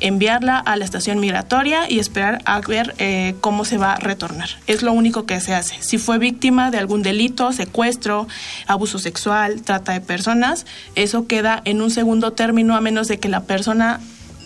enviarla 0.00 0.58
a 0.58 0.76
la 0.76 0.84
estación 0.84 1.18
migratoria 1.18 1.90
y 1.90 1.98
esperar 1.98 2.42
a 2.44 2.60
ver 2.60 2.94
eh, 2.98 3.36
cómo 3.40 3.64
se 3.64 3.78
va 3.78 3.94
a 3.94 3.96
retornar. 3.96 4.50
Es 4.66 4.82
lo 4.82 4.92
único 4.92 5.24
que 5.24 5.40
se 5.40 5.54
hace. 5.54 5.82
Si 5.82 5.96
fue 5.96 6.18
víctima 6.18 6.70
de 6.70 6.76
algún 6.76 7.02
delito, 7.02 7.54
secuestro, 7.54 8.28
abuso 8.66 8.98
sexual, 8.98 9.62
trata 9.62 9.92
de 9.92 10.02
personas, 10.02 10.66
eso 10.94 11.26
queda 11.26 11.62
en 11.64 11.80
un 11.80 11.90
segundo 11.90 12.34
término 12.34 12.76
a 12.76 12.82
menos 12.82 13.08
de 13.08 13.18
que 13.18 13.30
la 13.30 13.44
persona 13.44 13.98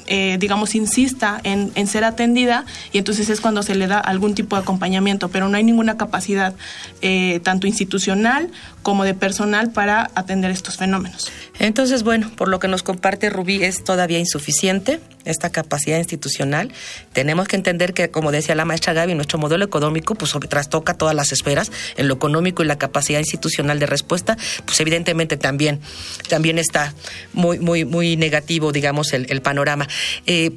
eh, 0.07 0.37
digamos, 0.39 0.75
insista 0.75 1.41
en, 1.45 1.87
ser 1.87 2.05
atendida 2.05 2.65
y 2.93 2.99
entonces 2.99 3.29
es 3.29 3.41
cuando 3.41 3.63
se 3.63 3.75
le 3.75 3.87
da 3.87 3.99
algún 3.99 4.35
tipo 4.35 4.57
de 4.57 4.63
acompañamiento, 4.63 5.29
pero 5.29 5.49
no 5.49 5.57
hay 5.57 5.65
ninguna 5.65 5.97
capacidad 5.97 6.55
eh, 7.03 7.41
tanto 7.43 7.67
institucional 7.67 8.51
como 8.83 9.05
de 9.05 9.15
personal 9.15 9.71
para 9.71 10.11
atender 10.15 10.51
estos 10.51 10.77
fenómenos. 10.77 11.33
Entonces, 11.59 12.03
bueno, 12.03 12.31
por 12.37 12.49
lo 12.49 12.59
que 12.59 12.69
nos 12.69 12.83
comparte 12.83 13.31
Rubí, 13.31 13.63
es 13.63 13.83
todavía 13.83 14.19
insuficiente 14.19 15.01
esta 15.25 15.51
capacidad 15.51 15.97
institucional. 15.97 16.71
Tenemos 17.15 17.49
que 17.49 17.57
entender 17.57 17.95
que, 17.95 18.11
como 18.11 18.31
decía 18.31 18.55
la 18.55 18.67
maestra 18.67 18.93
Gaby, 18.93 19.15
nuestro 19.15 19.39
modelo 19.39 19.65
económico 19.65 20.15
pues 20.15 20.35
trastoca 20.49 20.95
todas 20.95 21.15
las 21.15 21.33
esferas, 21.33 21.73
en 21.97 22.09
lo 22.09 22.15
económico 22.15 22.63
y 22.63 22.67
la 22.67 22.77
capacidad 22.77 23.21
institucional 23.21 23.79
de 23.79 23.87
respuesta, 23.87 24.37
pues 24.67 24.79
evidentemente 24.81 25.39
también, 25.39 25.81
también 26.29 26.59
está 26.59 26.93
muy, 27.33 27.59
muy, 27.59 27.87
muy 27.87 28.17
negativo, 28.17 28.73
digamos, 28.73 29.15
el 29.15 29.41
panorama. 29.41 29.89
Eh, 30.27 30.53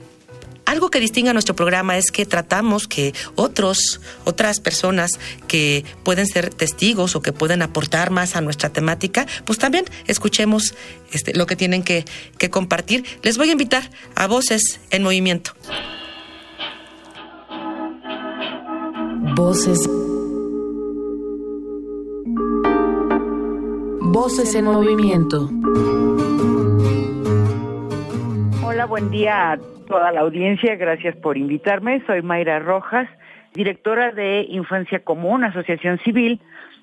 algo 0.65 0.89
que 0.89 1.00
distingue 1.00 1.30
a 1.30 1.34
nuestro 1.34 1.56
programa 1.56 1.97
es 1.97 2.12
que 2.12 2.26
tratamos 2.26 2.88
que 2.88 3.13
otros, 3.36 4.02
otras 4.26 4.60
personas 4.60 5.12
que 5.47 5.86
pueden 6.04 6.28
ser 6.28 6.54
testigos 6.54 7.15
o 7.15 7.21
que 7.21 7.32
pueden 7.32 7.62
aportar 7.62 8.12
más 8.12 8.36
a 8.36 8.41
nuestra 8.41 8.69
temática, 8.69 9.26
pues 9.45 9.58
también 9.60 9.86
escuchemos 10.08 10.76
este, 11.13 11.34
lo 11.34 11.45
que 11.45 11.56
tienen 11.56 11.84
que, 11.84 12.04
que 12.38 12.50
compartir. 12.50 13.06
Les 13.23 13.38
voy 13.38 13.47
a 13.47 13.54
invitar 13.54 13.89
a 14.15 14.28
Voces 14.28 14.82
en 14.89 15.04
Movimiento. 15.04 15.54
Voces. 19.38 19.88
Voces 24.02 24.56
en 24.56 24.65
movimiento. 24.65 25.50
Buen 28.88 29.12
día 29.12 29.52
a 29.52 29.58
toda 29.88 30.13
la 30.13 30.21
audiencia. 30.21 30.78
Gracias 30.78 31.13
por 31.17 31.38
invitarme. 31.38 32.02
Soy 32.08 32.21
Mayra 32.21 32.60
Rojas, 32.60 33.10
directora 33.54 34.13
de 34.13 34.45
Infancia 34.50 35.04
Común, 35.04 35.43
Asociación 35.43 36.00
Civil, 36.00 36.39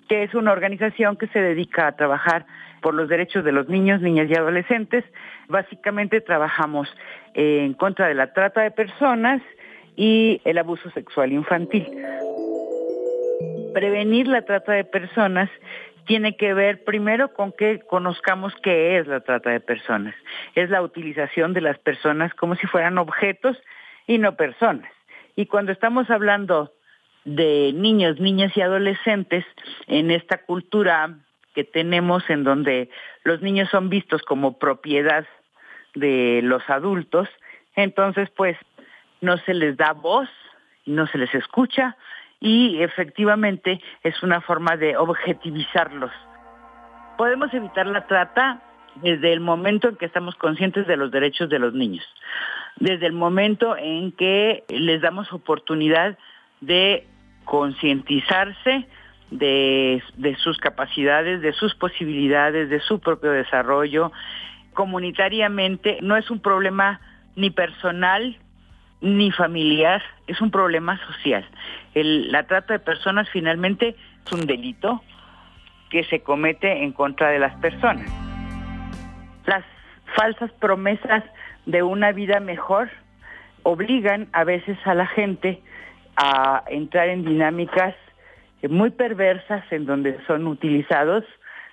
que 0.06 0.22
es 0.22 0.34
una 0.34 0.52
organización 0.52 1.16
que 1.16 1.28
se 1.28 1.40
dedica 1.40 1.86
a 1.86 1.96
trabajar 1.96 2.44
por 2.82 2.92
los 2.92 3.08
derechos 3.08 3.42
de 3.42 3.52
los 3.52 3.70
niños, 3.70 4.02
niñas 4.02 4.28
y 4.28 4.34
adolescentes. 4.34 5.02
Básicamente 5.48 6.20
trabajamos 6.20 6.94
en 7.32 7.72
contra 7.72 8.06
de 8.06 8.14
la 8.14 8.34
trata 8.34 8.60
de 8.60 8.70
personas 8.70 9.40
y 9.96 10.42
el 10.44 10.58
abuso 10.58 10.90
sexual 10.90 11.32
infantil. 11.32 11.86
Prevenir 13.72 14.28
la 14.28 14.42
trata 14.42 14.72
de 14.72 14.84
personas 14.84 15.48
tiene 16.06 16.36
que 16.36 16.54
ver 16.54 16.84
primero 16.84 17.32
con 17.32 17.52
que 17.52 17.80
conozcamos 17.80 18.54
qué 18.62 18.98
es 18.98 19.06
la 19.06 19.20
trata 19.20 19.50
de 19.50 19.60
personas. 19.60 20.14
Es 20.54 20.70
la 20.70 20.82
utilización 20.82 21.52
de 21.52 21.60
las 21.60 21.78
personas 21.78 22.34
como 22.34 22.56
si 22.56 22.66
fueran 22.66 22.98
objetos 22.98 23.56
y 24.06 24.18
no 24.18 24.36
personas. 24.36 24.90
Y 25.36 25.46
cuando 25.46 25.72
estamos 25.72 26.10
hablando 26.10 26.72
de 27.24 27.72
niños, 27.74 28.20
niñas 28.20 28.56
y 28.56 28.60
adolescentes 28.60 29.44
en 29.86 30.10
esta 30.10 30.38
cultura 30.38 31.16
que 31.54 31.64
tenemos 31.64 32.28
en 32.28 32.44
donde 32.44 32.90
los 33.22 33.40
niños 33.40 33.68
son 33.70 33.88
vistos 33.88 34.22
como 34.22 34.58
propiedad 34.58 35.26
de 35.94 36.40
los 36.42 36.68
adultos, 36.68 37.28
entonces 37.76 38.28
pues 38.30 38.56
no 39.20 39.38
se 39.38 39.54
les 39.54 39.76
da 39.76 39.92
voz, 39.92 40.28
no 40.84 41.06
se 41.06 41.18
les 41.18 41.34
escucha, 41.34 41.96
y 42.44 42.82
efectivamente 42.82 43.80
es 44.02 44.22
una 44.22 44.42
forma 44.42 44.76
de 44.76 44.98
objetivizarlos. 44.98 46.12
Podemos 47.16 47.52
evitar 47.54 47.86
la 47.86 48.06
trata 48.06 48.60
desde 48.96 49.32
el 49.32 49.40
momento 49.40 49.88
en 49.88 49.96
que 49.96 50.04
estamos 50.04 50.34
conscientes 50.34 50.86
de 50.86 50.98
los 50.98 51.10
derechos 51.10 51.48
de 51.48 51.58
los 51.58 51.72
niños, 51.72 52.04
desde 52.76 53.06
el 53.06 53.14
momento 53.14 53.78
en 53.78 54.12
que 54.12 54.62
les 54.68 55.00
damos 55.00 55.32
oportunidad 55.32 56.18
de 56.60 57.06
concientizarse 57.46 58.88
de, 59.30 60.02
de, 60.18 60.36
sus 60.36 60.58
capacidades, 60.58 61.40
de 61.40 61.54
sus 61.54 61.74
posibilidades, 61.74 62.68
de 62.68 62.80
su 62.80 63.00
propio 63.00 63.30
desarrollo. 63.30 64.12
Comunitariamente 64.74 65.96
no 66.02 66.14
es 66.18 66.30
un 66.30 66.40
problema 66.40 67.00
ni 67.36 67.48
personal 67.48 68.36
ni 69.00 69.30
familiar, 69.30 70.02
es 70.26 70.40
un 70.40 70.50
problema 70.50 70.98
social. 71.06 71.44
la 71.94 72.46
trata 72.46 72.74
de 72.74 72.78
personas 72.78 73.28
finalmente 73.30 73.94
es 74.24 74.32
un 74.32 74.46
delito 74.46 75.02
que 75.90 76.04
se 76.04 76.20
comete 76.22 76.82
en 76.82 76.92
contra 76.92 77.28
de 77.28 77.38
las 77.38 77.54
personas. 77.56 78.10
Las 79.46 79.64
falsas 80.16 80.50
promesas 80.52 81.22
de 81.66 81.82
una 81.82 82.12
vida 82.12 82.40
mejor 82.40 82.90
obligan 83.62 84.28
a 84.32 84.44
veces 84.44 84.78
a 84.84 84.94
la 84.94 85.06
gente 85.06 85.62
a 86.16 86.64
entrar 86.68 87.08
en 87.08 87.24
dinámicas 87.24 87.94
muy 88.68 88.90
perversas 88.90 89.64
en 89.70 89.86
donde 89.86 90.18
son 90.26 90.46
utilizados 90.46 91.24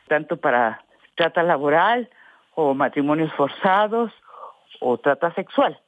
tanto 0.08 0.38
para 0.38 0.82
trata 1.16 1.44
laboral 1.44 2.10
o 2.56 2.74
matrimonios 2.74 3.32
forzados 3.34 4.12
o 4.80 4.98
trata 4.98 5.34
sexual. 5.34 5.80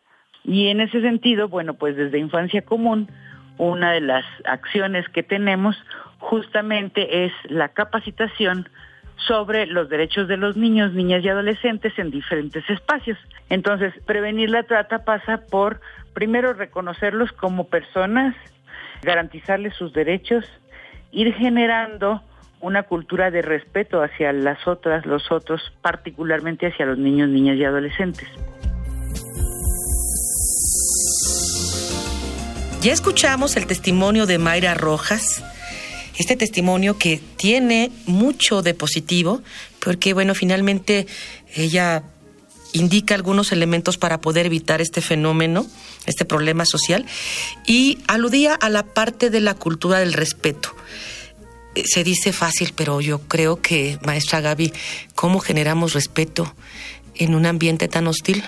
Y 0.44 0.68
en 0.68 0.82
ese 0.82 1.02
sentido, 1.02 1.48
bueno, 1.48 1.74
pues 1.76 1.96
desde 1.96 2.20
Infancia 2.20 2.64
Común, 2.64 3.10
una 3.58 3.92
de 3.92 4.02
las 4.02 4.26
acciones 4.46 5.08
que 5.10 5.24
tenemos 5.24 5.76
justamente 6.20 7.26
es 7.26 7.32
la 7.50 7.70
capacitación 7.70 8.68
sobre 9.28 9.68
los 9.68 9.90
derechos 9.90 10.28
de 10.28 10.38
los 10.38 10.58
niños, 10.58 10.94
niñas 10.94 11.24
y 11.24 11.30
adolescentes 11.30 11.94
en 11.98 12.12
diferentes 12.12 12.68
espacios. 12.70 13.18
Entonces, 13.50 13.94
prevenir 14.06 14.50
la 14.50 14.64
trata 14.64 15.06
pasa 15.06 15.42
por, 15.50 15.80
primero, 16.14 16.54
reconocerlos 16.54 17.32
como 17.34 17.68
personas, 17.68 18.36
garantizarles 19.02 19.74
sus 19.76 19.94
derechos, 19.94 20.46
ir 21.12 21.34
generando 21.36 22.22
una 22.60 22.84
cultura 22.84 23.30
de 23.30 23.42
respeto 23.42 24.02
hacia 24.02 24.32
las 24.34 24.68
otras, 24.68 25.06
los 25.06 25.32
otros, 25.32 25.62
particularmente 25.82 26.68
hacia 26.68 26.86
los 26.86 26.98
niños, 26.98 27.30
niñas 27.30 27.58
y 27.58 27.66
adolescentes. 27.66 28.28
Ya 32.84 32.92
escuchamos 32.92 33.56
el 33.56 33.66
testimonio 33.66 34.26
de 34.26 34.38
Mayra 34.40 34.74
Rojas, 34.74 35.42
este 36.18 36.36
testimonio 36.36 36.98
que 36.98 37.22
tiene 37.38 37.94
mucho 38.08 38.62
de 38.62 38.74
positivo, 38.74 39.42
porque 39.80 40.14
bueno, 40.14 40.36
finalmente 40.36 41.08
ella 41.56 42.04
indica 42.74 43.16
algunos 43.16 43.54
elementos 43.54 43.98
para 43.98 44.20
poder 44.20 44.48
evitar 44.48 44.82
este 44.82 45.00
fenómeno, 45.00 45.66
este 46.08 46.26
problema 46.26 46.66
social, 46.66 47.06
y 47.66 48.00
aludía 48.06 48.54
a 48.54 48.68
la 48.68 48.84
parte 48.84 49.30
de 49.30 49.40
la 49.40 49.54
cultura 49.54 50.00
del 50.00 50.12
respeto. 50.12 50.76
Se 51.86 52.04
dice 52.04 52.34
fácil, 52.34 52.74
pero 52.76 53.00
yo 53.00 53.20
creo 53.20 53.62
que, 53.62 53.98
maestra 54.02 54.42
Gaby, 54.42 54.74
¿cómo 55.16 55.40
generamos 55.40 55.94
respeto 55.94 56.54
en 57.16 57.34
un 57.34 57.46
ambiente 57.46 57.88
tan 57.88 58.08
hostil? 58.08 58.44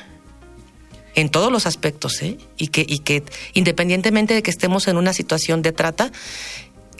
En 1.16 1.30
todos 1.30 1.52
los 1.52 1.66
aspectos, 1.66 2.22
¿eh? 2.22 2.38
y, 2.58 2.68
que, 2.68 2.86
y 2.88 3.00
que 3.00 3.24
independientemente 3.54 4.34
de 4.34 4.44
que 4.44 4.52
estemos 4.52 4.88
en 4.88 4.98
una 4.98 5.14
situación 5.14 5.62
de 5.62 5.72
trata, 5.72 6.12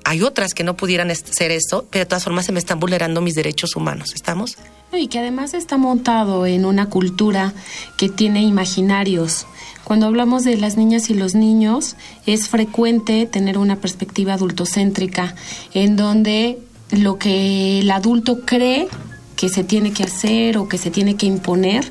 hay 0.06 0.22
otras 0.22 0.54
que 0.54 0.64
no 0.64 0.78
pudieran 0.78 1.14
ser 1.16 1.52
eso, 1.52 1.86
pero 1.90 2.04
de 2.04 2.06
todas 2.06 2.24
formas 2.24 2.46
se 2.46 2.52
me 2.52 2.60
están 2.60 2.80
vulnerando 2.80 3.22
mis 3.22 3.34
derechos 3.34 3.76
humanos. 3.76 4.14
¿Estamos? 4.14 4.56
Y 4.94 5.08
que 5.08 5.20
además 5.20 5.54
está 5.54 5.78
montado 5.78 6.46
en 6.46 6.64
una 6.66 6.90
cultura 6.90 7.54
que 7.98 8.08
tiene 8.08 8.44
imaginarios. 8.44 9.48
Cuando 9.84 10.06
hablamos 10.06 10.44
de 10.44 10.58
las 10.58 10.78
niñas 10.78 11.10
y 11.10 11.16
los 11.16 11.34
niños, 11.34 11.96
es 12.26 12.48
frecuente 12.48 13.26
tener 13.26 13.58
una 13.58 13.78
perspectiva 13.78 14.34
adultocéntrica, 14.34 15.36
en 15.74 15.96
donde 15.96 16.60
lo 16.92 17.18
que 17.18 17.80
el 17.80 17.92
adulto 17.92 18.42
cree 18.46 18.88
que 19.36 19.50
se 19.50 19.64
tiene 19.64 19.92
que 19.92 20.04
hacer 20.04 20.58
o 20.58 20.70
que 20.70 20.78
se 20.78 20.92
tiene 20.92 21.16
que 21.16 21.26
imponer, 21.26 21.90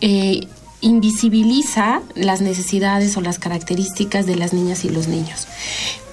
eh, 0.00 0.46
invisibiliza 0.82 2.02
las 2.14 2.42
necesidades 2.42 3.16
o 3.16 3.22
las 3.22 3.38
características 3.38 4.26
de 4.26 4.36
las 4.36 4.52
niñas 4.52 4.84
y 4.84 4.90
los 4.90 5.08
niños. 5.08 5.46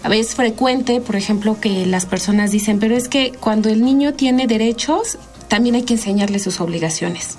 Es 0.09 0.35
frecuente, 0.35 1.01
por 1.01 1.17
ejemplo, 1.17 1.59
que 1.59 1.85
las 1.85 2.05
personas 2.05 2.51
dicen, 2.51 2.79
pero 2.79 2.95
es 2.95 3.09
que 3.09 3.33
cuando 3.33 3.69
el 3.69 3.83
niño 3.83 4.13
tiene 4.13 4.47
derechos, 4.47 5.17
también 5.49 5.75
hay 5.75 5.83
que 5.83 5.95
enseñarle 5.95 6.39
sus 6.39 6.61
obligaciones, 6.61 7.37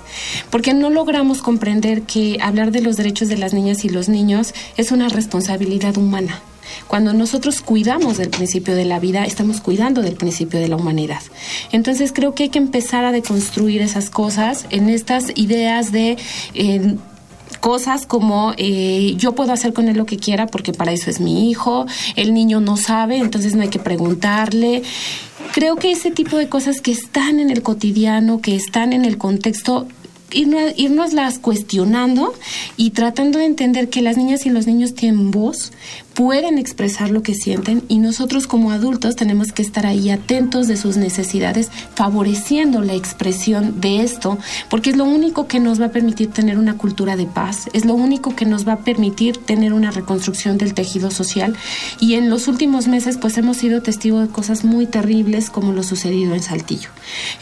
porque 0.51 0.73
no 0.73 0.89
logramos 0.89 1.41
comprender 1.41 2.03
que 2.03 2.37
hablar 2.41 2.71
de 2.71 2.81
los 2.81 2.97
derechos 2.97 3.29
de 3.29 3.37
las 3.37 3.53
niñas 3.53 3.83
y 3.85 3.89
los 3.89 4.09
niños 4.09 4.53
es 4.77 4.91
una 4.91 5.09
responsabilidad 5.09 5.97
humana. 5.97 6.41
Cuando 6.87 7.13
nosotros 7.13 7.61
cuidamos 7.61 8.17
del 8.17 8.29
principio 8.29 8.75
de 8.75 8.85
la 8.85 8.99
vida, 8.99 9.23
estamos 9.25 9.61
cuidando 9.61 10.01
del 10.01 10.15
principio 10.15 10.59
de 10.59 10.67
la 10.67 10.75
humanidad. 10.75 11.21
Entonces 11.71 12.11
creo 12.13 12.35
que 12.35 12.43
hay 12.43 12.49
que 12.49 12.59
empezar 12.59 13.05
a 13.05 13.11
deconstruir 13.11 13.81
esas 13.81 14.09
cosas 14.09 14.65
en 14.69 14.89
estas 14.89 15.31
ideas 15.35 15.91
de... 15.91 16.17
Eh, 16.53 16.97
cosas 17.61 18.05
como 18.05 18.53
eh, 18.57 19.13
yo 19.17 19.33
puedo 19.33 19.53
hacer 19.53 19.71
con 19.71 19.87
él 19.87 19.95
lo 19.95 20.05
que 20.05 20.17
quiera 20.17 20.47
porque 20.47 20.73
para 20.73 20.91
eso 20.91 21.09
es 21.09 21.21
mi 21.21 21.49
hijo, 21.49 21.85
el 22.17 22.33
niño 22.33 22.59
no 22.59 22.75
sabe, 22.75 23.17
entonces 23.17 23.55
no 23.55 23.61
hay 23.61 23.69
que 23.69 23.79
preguntarle. 23.79 24.83
Creo 25.53 25.77
que 25.77 25.91
ese 25.91 26.11
tipo 26.11 26.37
de 26.37 26.49
cosas 26.49 26.81
que 26.81 26.91
están 26.91 27.39
en 27.39 27.49
el 27.49 27.61
cotidiano, 27.61 28.41
que 28.41 28.55
están 28.55 28.91
en 28.91 29.05
el 29.05 29.17
contexto, 29.17 29.87
irnos, 30.33 31.13
las 31.13 31.39
cuestionando 31.39 32.33
y 32.77 32.91
tratando 32.91 33.39
de 33.39 33.45
entender 33.45 33.89
que 33.89 34.01
las 34.01 34.17
niñas 34.17 34.45
y 34.45 34.49
los 34.49 34.67
niños 34.67 34.95
tienen 34.95 35.31
voz, 35.31 35.71
pueden 36.21 36.59
expresar 36.59 37.09
lo 37.09 37.23
que 37.23 37.33
sienten 37.33 37.81
y 37.87 37.97
nosotros 37.97 38.45
como 38.45 38.69
adultos 38.69 39.15
tenemos 39.15 39.51
que 39.51 39.63
estar 39.63 39.87
ahí 39.87 40.11
atentos 40.11 40.67
de 40.67 40.77
sus 40.77 40.95
necesidades, 40.95 41.71
favoreciendo 41.95 42.81
la 42.81 42.93
expresión 42.93 43.81
de 43.81 44.03
esto, 44.03 44.37
porque 44.69 44.91
es 44.91 44.97
lo 44.97 45.05
único 45.05 45.47
que 45.47 45.59
nos 45.59 45.81
va 45.81 45.87
a 45.87 45.91
permitir 45.91 46.29
tener 46.29 46.59
una 46.59 46.77
cultura 46.77 47.15
de 47.15 47.25
paz, 47.25 47.69
es 47.73 47.85
lo 47.85 47.95
único 47.95 48.35
que 48.35 48.45
nos 48.45 48.67
va 48.67 48.73
a 48.73 48.79
permitir 48.81 49.37
tener 49.37 49.73
una 49.73 49.89
reconstrucción 49.89 50.59
del 50.59 50.75
tejido 50.75 51.09
social 51.09 51.55
y 51.99 52.13
en 52.13 52.29
los 52.29 52.47
últimos 52.47 52.87
meses 52.87 53.17
pues 53.17 53.39
hemos 53.39 53.57
sido 53.57 53.81
testigos 53.81 54.27
de 54.27 54.31
cosas 54.31 54.63
muy 54.63 54.85
terribles 54.85 55.49
como 55.49 55.73
lo 55.73 55.81
sucedido 55.81 56.35
en 56.35 56.43
Saltillo. 56.43 56.89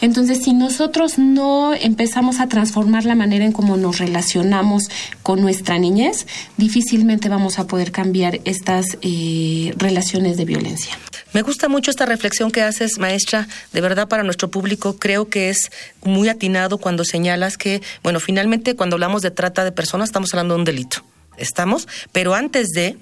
Entonces, 0.00 0.42
si 0.42 0.54
nosotros 0.54 1.18
no 1.18 1.74
empezamos 1.74 2.40
a 2.40 2.48
transformar 2.48 3.04
la 3.04 3.14
manera 3.14 3.44
en 3.44 3.52
cómo 3.52 3.76
nos 3.76 3.98
relacionamos 3.98 4.84
con 5.22 5.42
nuestra 5.42 5.78
niñez, 5.78 6.26
difícilmente 6.56 7.28
vamos 7.28 7.58
a 7.58 7.66
poder 7.66 7.92
cambiar 7.92 8.40
estas 8.70 8.98
eh, 9.02 9.74
relaciones 9.76 10.36
de 10.36 10.44
violencia. 10.44 10.96
Me 11.32 11.42
gusta 11.42 11.68
mucho 11.68 11.90
esta 11.90 12.06
reflexión 12.06 12.50
que 12.50 12.62
haces, 12.62 12.98
maestra. 12.98 13.48
De 13.72 13.80
verdad, 13.80 14.08
para 14.08 14.22
nuestro 14.22 14.48
público 14.50 14.96
creo 14.96 15.28
que 15.28 15.48
es 15.48 15.70
muy 16.02 16.28
atinado 16.28 16.78
cuando 16.78 17.04
señalas 17.04 17.56
que, 17.56 17.82
bueno, 18.02 18.20
finalmente 18.20 18.76
cuando 18.76 18.94
hablamos 18.94 19.22
de 19.22 19.30
trata 19.30 19.64
de 19.64 19.72
personas 19.72 20.10
estamos 20.10 20.32
hablando 20.32 20.54
de 20.54 20.60
un 20.60 20.64
delito. 20.64 21.04
Estamos, 21.36 21.88
pero 22.12 22.34
antes 22.34 22.68
de, 22.68 22.96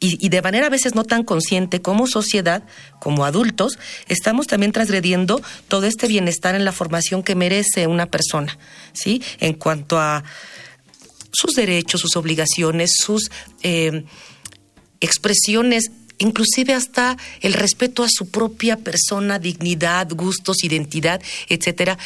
y, 0.00 0.28
de 0.28 0.42
manera 0.42 0.66
a 0.66 0.70
veces 0.70 0.94
no 0.94 1.04
tan 1.04 1.24
consciente 1.24 1.82
como 1.82 2.06
sociedad, 2.06 2.62
como 3.00 3.24
adultos, 3.24 3.78
estamos 4.08 4.46
también 4.46 4.72
transgrediendo 4.72 5.42
todo 5.68 5.86
este 5.86 6.06
bienestar 6.06 6.54
en 6.54 6.64
la 6.64 6.72
formación 6.72 7.22
que 7.22 7.34
merece 7.34 7.86
una 7.86 8.06
persona, 8.06 8.56
¿sí? 8.92 9.22
En 9.40 9.54
cuanto 9.54 9.98
a 9.98 10.22
sus 11.32 11.54
derechos, 11.54 12.00
sus 12.00 12.16
obligaciones, 12.16 12.92
sus... 12.98 13.30
Eh, 13.62 14.04
expresiones 15.02 15.90
inclusive 16.18 16.72
hasta 16.72 17.16
el 17.40 17.52
respeto 17.52 18.04
a 18.04 18.08
su 18.08 18.30
propia 18.30 18.76
persona, 18.76 19.38
dignidad, 19.38 20.08
gustos, 20.12 20.62
identidad, 20.62 21.20
etcétera. 21.48 21.98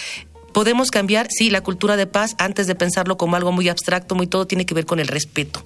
Podemos 0.57 0.91
cambiar, 0.91 1.29
sí, 1.29 1.51
la 1.51 1.61
cultura 1.61 1.99
de 1.99 2.07
paz 2.07 2.35
antes 2.39 2.67
de 2.67 2.75
pensarlo 2.75 3.19
como 3.19 3.37
algo 3.37 3.53
muy 3.53 3.69
abstracto, 3.69 4.15
muy 4.15 4.27
todo 4.27 4.47
tiene 4.47 4.65
que 4.65 4.73
ver 4.73 4.87
con 4.87 5.01
el 5.01 5.07
respeto, 5.07 5.63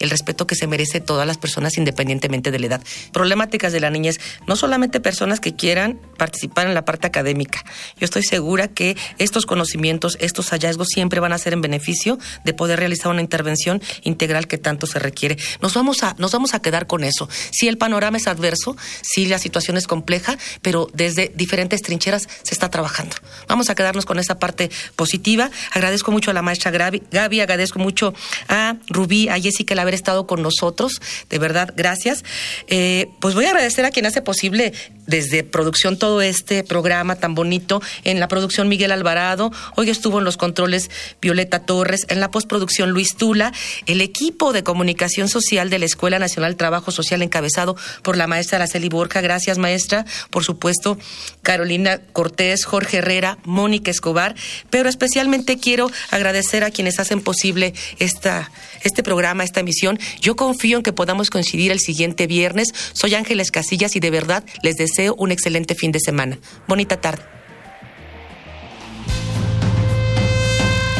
el 0.00 0.10
respeto 0.10 0.48
que 0.48 0.56
se 0.56 0.66
merece 0.66 1.00
todas 1.00 1.28
las 1.28 1.38
personas 1.38 1.78
independientemente 1.78 2.50
de 2.50 2.58
la 2.58 2.66
edad. 2.66 2.82
Problemáticas 3.12 3.72
de 3.72 3.78
la 3.78 3.88
niñez, 3.88 4.18
no 4.48 4.56
solamente 4.56 4.98
personas 4.98 5.38
que 5.38 5.54
quieran 5.54 6.00
participar 6.18 6.66
en 6.66 6.74
la 6.74 6.84
parte 6.84 7.06
académica. 7.06 7.64
Yo 8.00 8.04
estoy 8.04 8.24
segura 8.24 8.66
que 8.66 8.96
estos 9.18 9.46
conocimientos, 9.46 10.18
estos 10.20 10.50
hallazgos 10.50 10.88
siempre 10.88 11.20
van 11.20 11.32
a 11.32 11.38
ser 11.38 11.52
en 11.52 11.60
beneficio 11.60 12.18
de 12.44 12.52
poder 12.52 12.80
realizar 12.80 13.12
una 13.12 13.20
intervención 13.20 13.80
integral 14.02 14.48
que 14.48 14.58
tanto 14.58 14.88
se 14.88 14.98
requiere. 14.98 15.36
Nos 15.60 15.74
vamos 15.74 16.02
a, 16.02 16.16
nos 16.18 16.32
vamos 16.32 16.54
a 16.54 16.60
quedar 16.60 16.88
con 16.88 17.04
eso. 17.04 17.28
Si 17.52 17.68
el 17.68 17.78
panorama 17.78 18.16
es 18.16 18.26
adverso, 18.26 18.76
si 19.02 19.26
la 19.26 19.38
situación 19.38 19.76
es 19.76 19.86
compleja, 19.86 20.36
pero 20.62 20.88
desde 20.92 21.30
diferentes 21.32 21.80
trincheras 21.80 22.26
se 22.42 22.54
está 22.54 22.70
trabajando. 22.70 23.14
Vamos 23.46 23.70
a 23.70 23.76
quedarnos 23.76 24.04
con 24.04 24.18
esa 24.18 24.31
parte 24.38 24.70
positiva. 24.96 25.50
Agradezco 25.72 26.12
mucho 26.12 26.30
a 26.30 26.34
la 26.34 26.42
maestra 26.42 26.70
Gaby, 26.70 27.40
agradezco 27.40 27.78
mucho 27.78 28.14
a 28.48 28.76
Rubí, 28.88 29.28
a 29.28 29.38
Jessica 29.38 29.74
el 29.74 29.80
haber 29.80 29.94
estado 29.94 30.26
con 30.26 30.42
nosotros. 30.42 31.00
De 31.28 31.38
verdad, 31.38 31.72
gracias. 31.76 32.24
Eh, 32.68 33.08
pues 33.20 33.34
voy 33.34 33.46
a 33.46 33.50
agradecer 33.50 33.84
a 33.84 33.90
quien 33.90 34.06
hace 34.06 34.22
posible 34.22 34.72
desde 35.06 35.44
producción 35.44 35.98
todo 35.98 36.22
este 36.22 36.62
programa 36.64 37.16
tan 37.16 37.34
bonito. 37.34 37.82
En 38.04 38.20
la 38.20 38.28
producción 38.28 38.68
Miguel 38.68 38.92
Alvarado, 38.92 39.50
hoy 39.76 39.90
estuvo 39.90 40.18
en 40.18 40.24
los 40.24 40.36
controles 40.36 40.90
Violeta 41.20 41.60
Torres, 41.60 42.06
en 42.08 42.20
la 42.20 42.30
postproducción 42.30 42.90
Luis 42.90 43.16
Tula, 43.16 43.52
el 43.86 44.00
equipo 44.00 44.52
de 44.52 44.62
comunicación 44.62 45.28
social 45.28 45.70
de 45.70 45.78
la 45.78 45.86
Escuela 45.86 46.18
Nacional 46.18 46.56
Trabajo 46.56 46.90
Social 46.90 47.22
encabezado 47.22 47.76
por 48.02 48.16
la 48.16 48.26
maestra 48.26 48.56
Araceli 48.56 48.88
Borja. 48.88 49.20
Gracias, 49.20 49.58
maestra. 49.58 50.04
Por 50.30 50.44
supuesto, 50.44 50.98
Carolina 51.42 52.00
Cortés, 52.12 52.64
Jorge 52.64 52.98
Herrera, 52.98 53.38
Mónica 53.44 53.90
Escobar, 53.90 54.34
pero 54.70 54.88
especialmente 54.88 55.58
quiero 55.58 55.90
agradecer 56.10 56.64
a 56.64 56.70
quienes 56.70 56.98
hacen 56.98 57.20
posible 57.20 57.74
esta, 57.98 58.50
este 58.84 59.02
programa, 59.02 59.42
esta 59.42 59.60
emisión. 59.60 59.98
Yo 60.20 60.36
confío 60.36 60.76
en 60.76 60.82
que 60.82 60.92
podamos 60.92 61.28
coincidir 61.28 61.72
el 61.72 61.80
siguiente 61.80 62.26
viernes. 62.26 62.68
Soy 62.92 63.14
Ángeles 63.14 63.50
Casillas 63.50 63.96
y 63.96 64.00
de 64.00 64.10
verdad 64.10 64.44
les 64.62 64.76
deseo 64.76 64.92
deseo 64.92 65.14
un 65.18 65.32
excelente 65.32 65.74
fin 65.74 65.90
de 65.90 66.00
semana. 66.00 66.38
Bonita 66.68 67.00
tarde. 67.00 67.22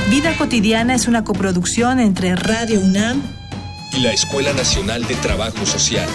Vida 0.08 0.36
Cotidiana 0.36 0.94
es 0.94 1.08
una 1.08 1.24
coproducción 1.24 2.00
entre 2.00 2.36
Radio 2.36 2.80
UNAM 2.80 3.22
y 3.92 4.00
la 4.00 4.12
Escuela 4.12 4.52
Nacional 4.52 5.06
de 5.06 5.14
Trabajo 5.16 5.64
Social. 5.66 6.08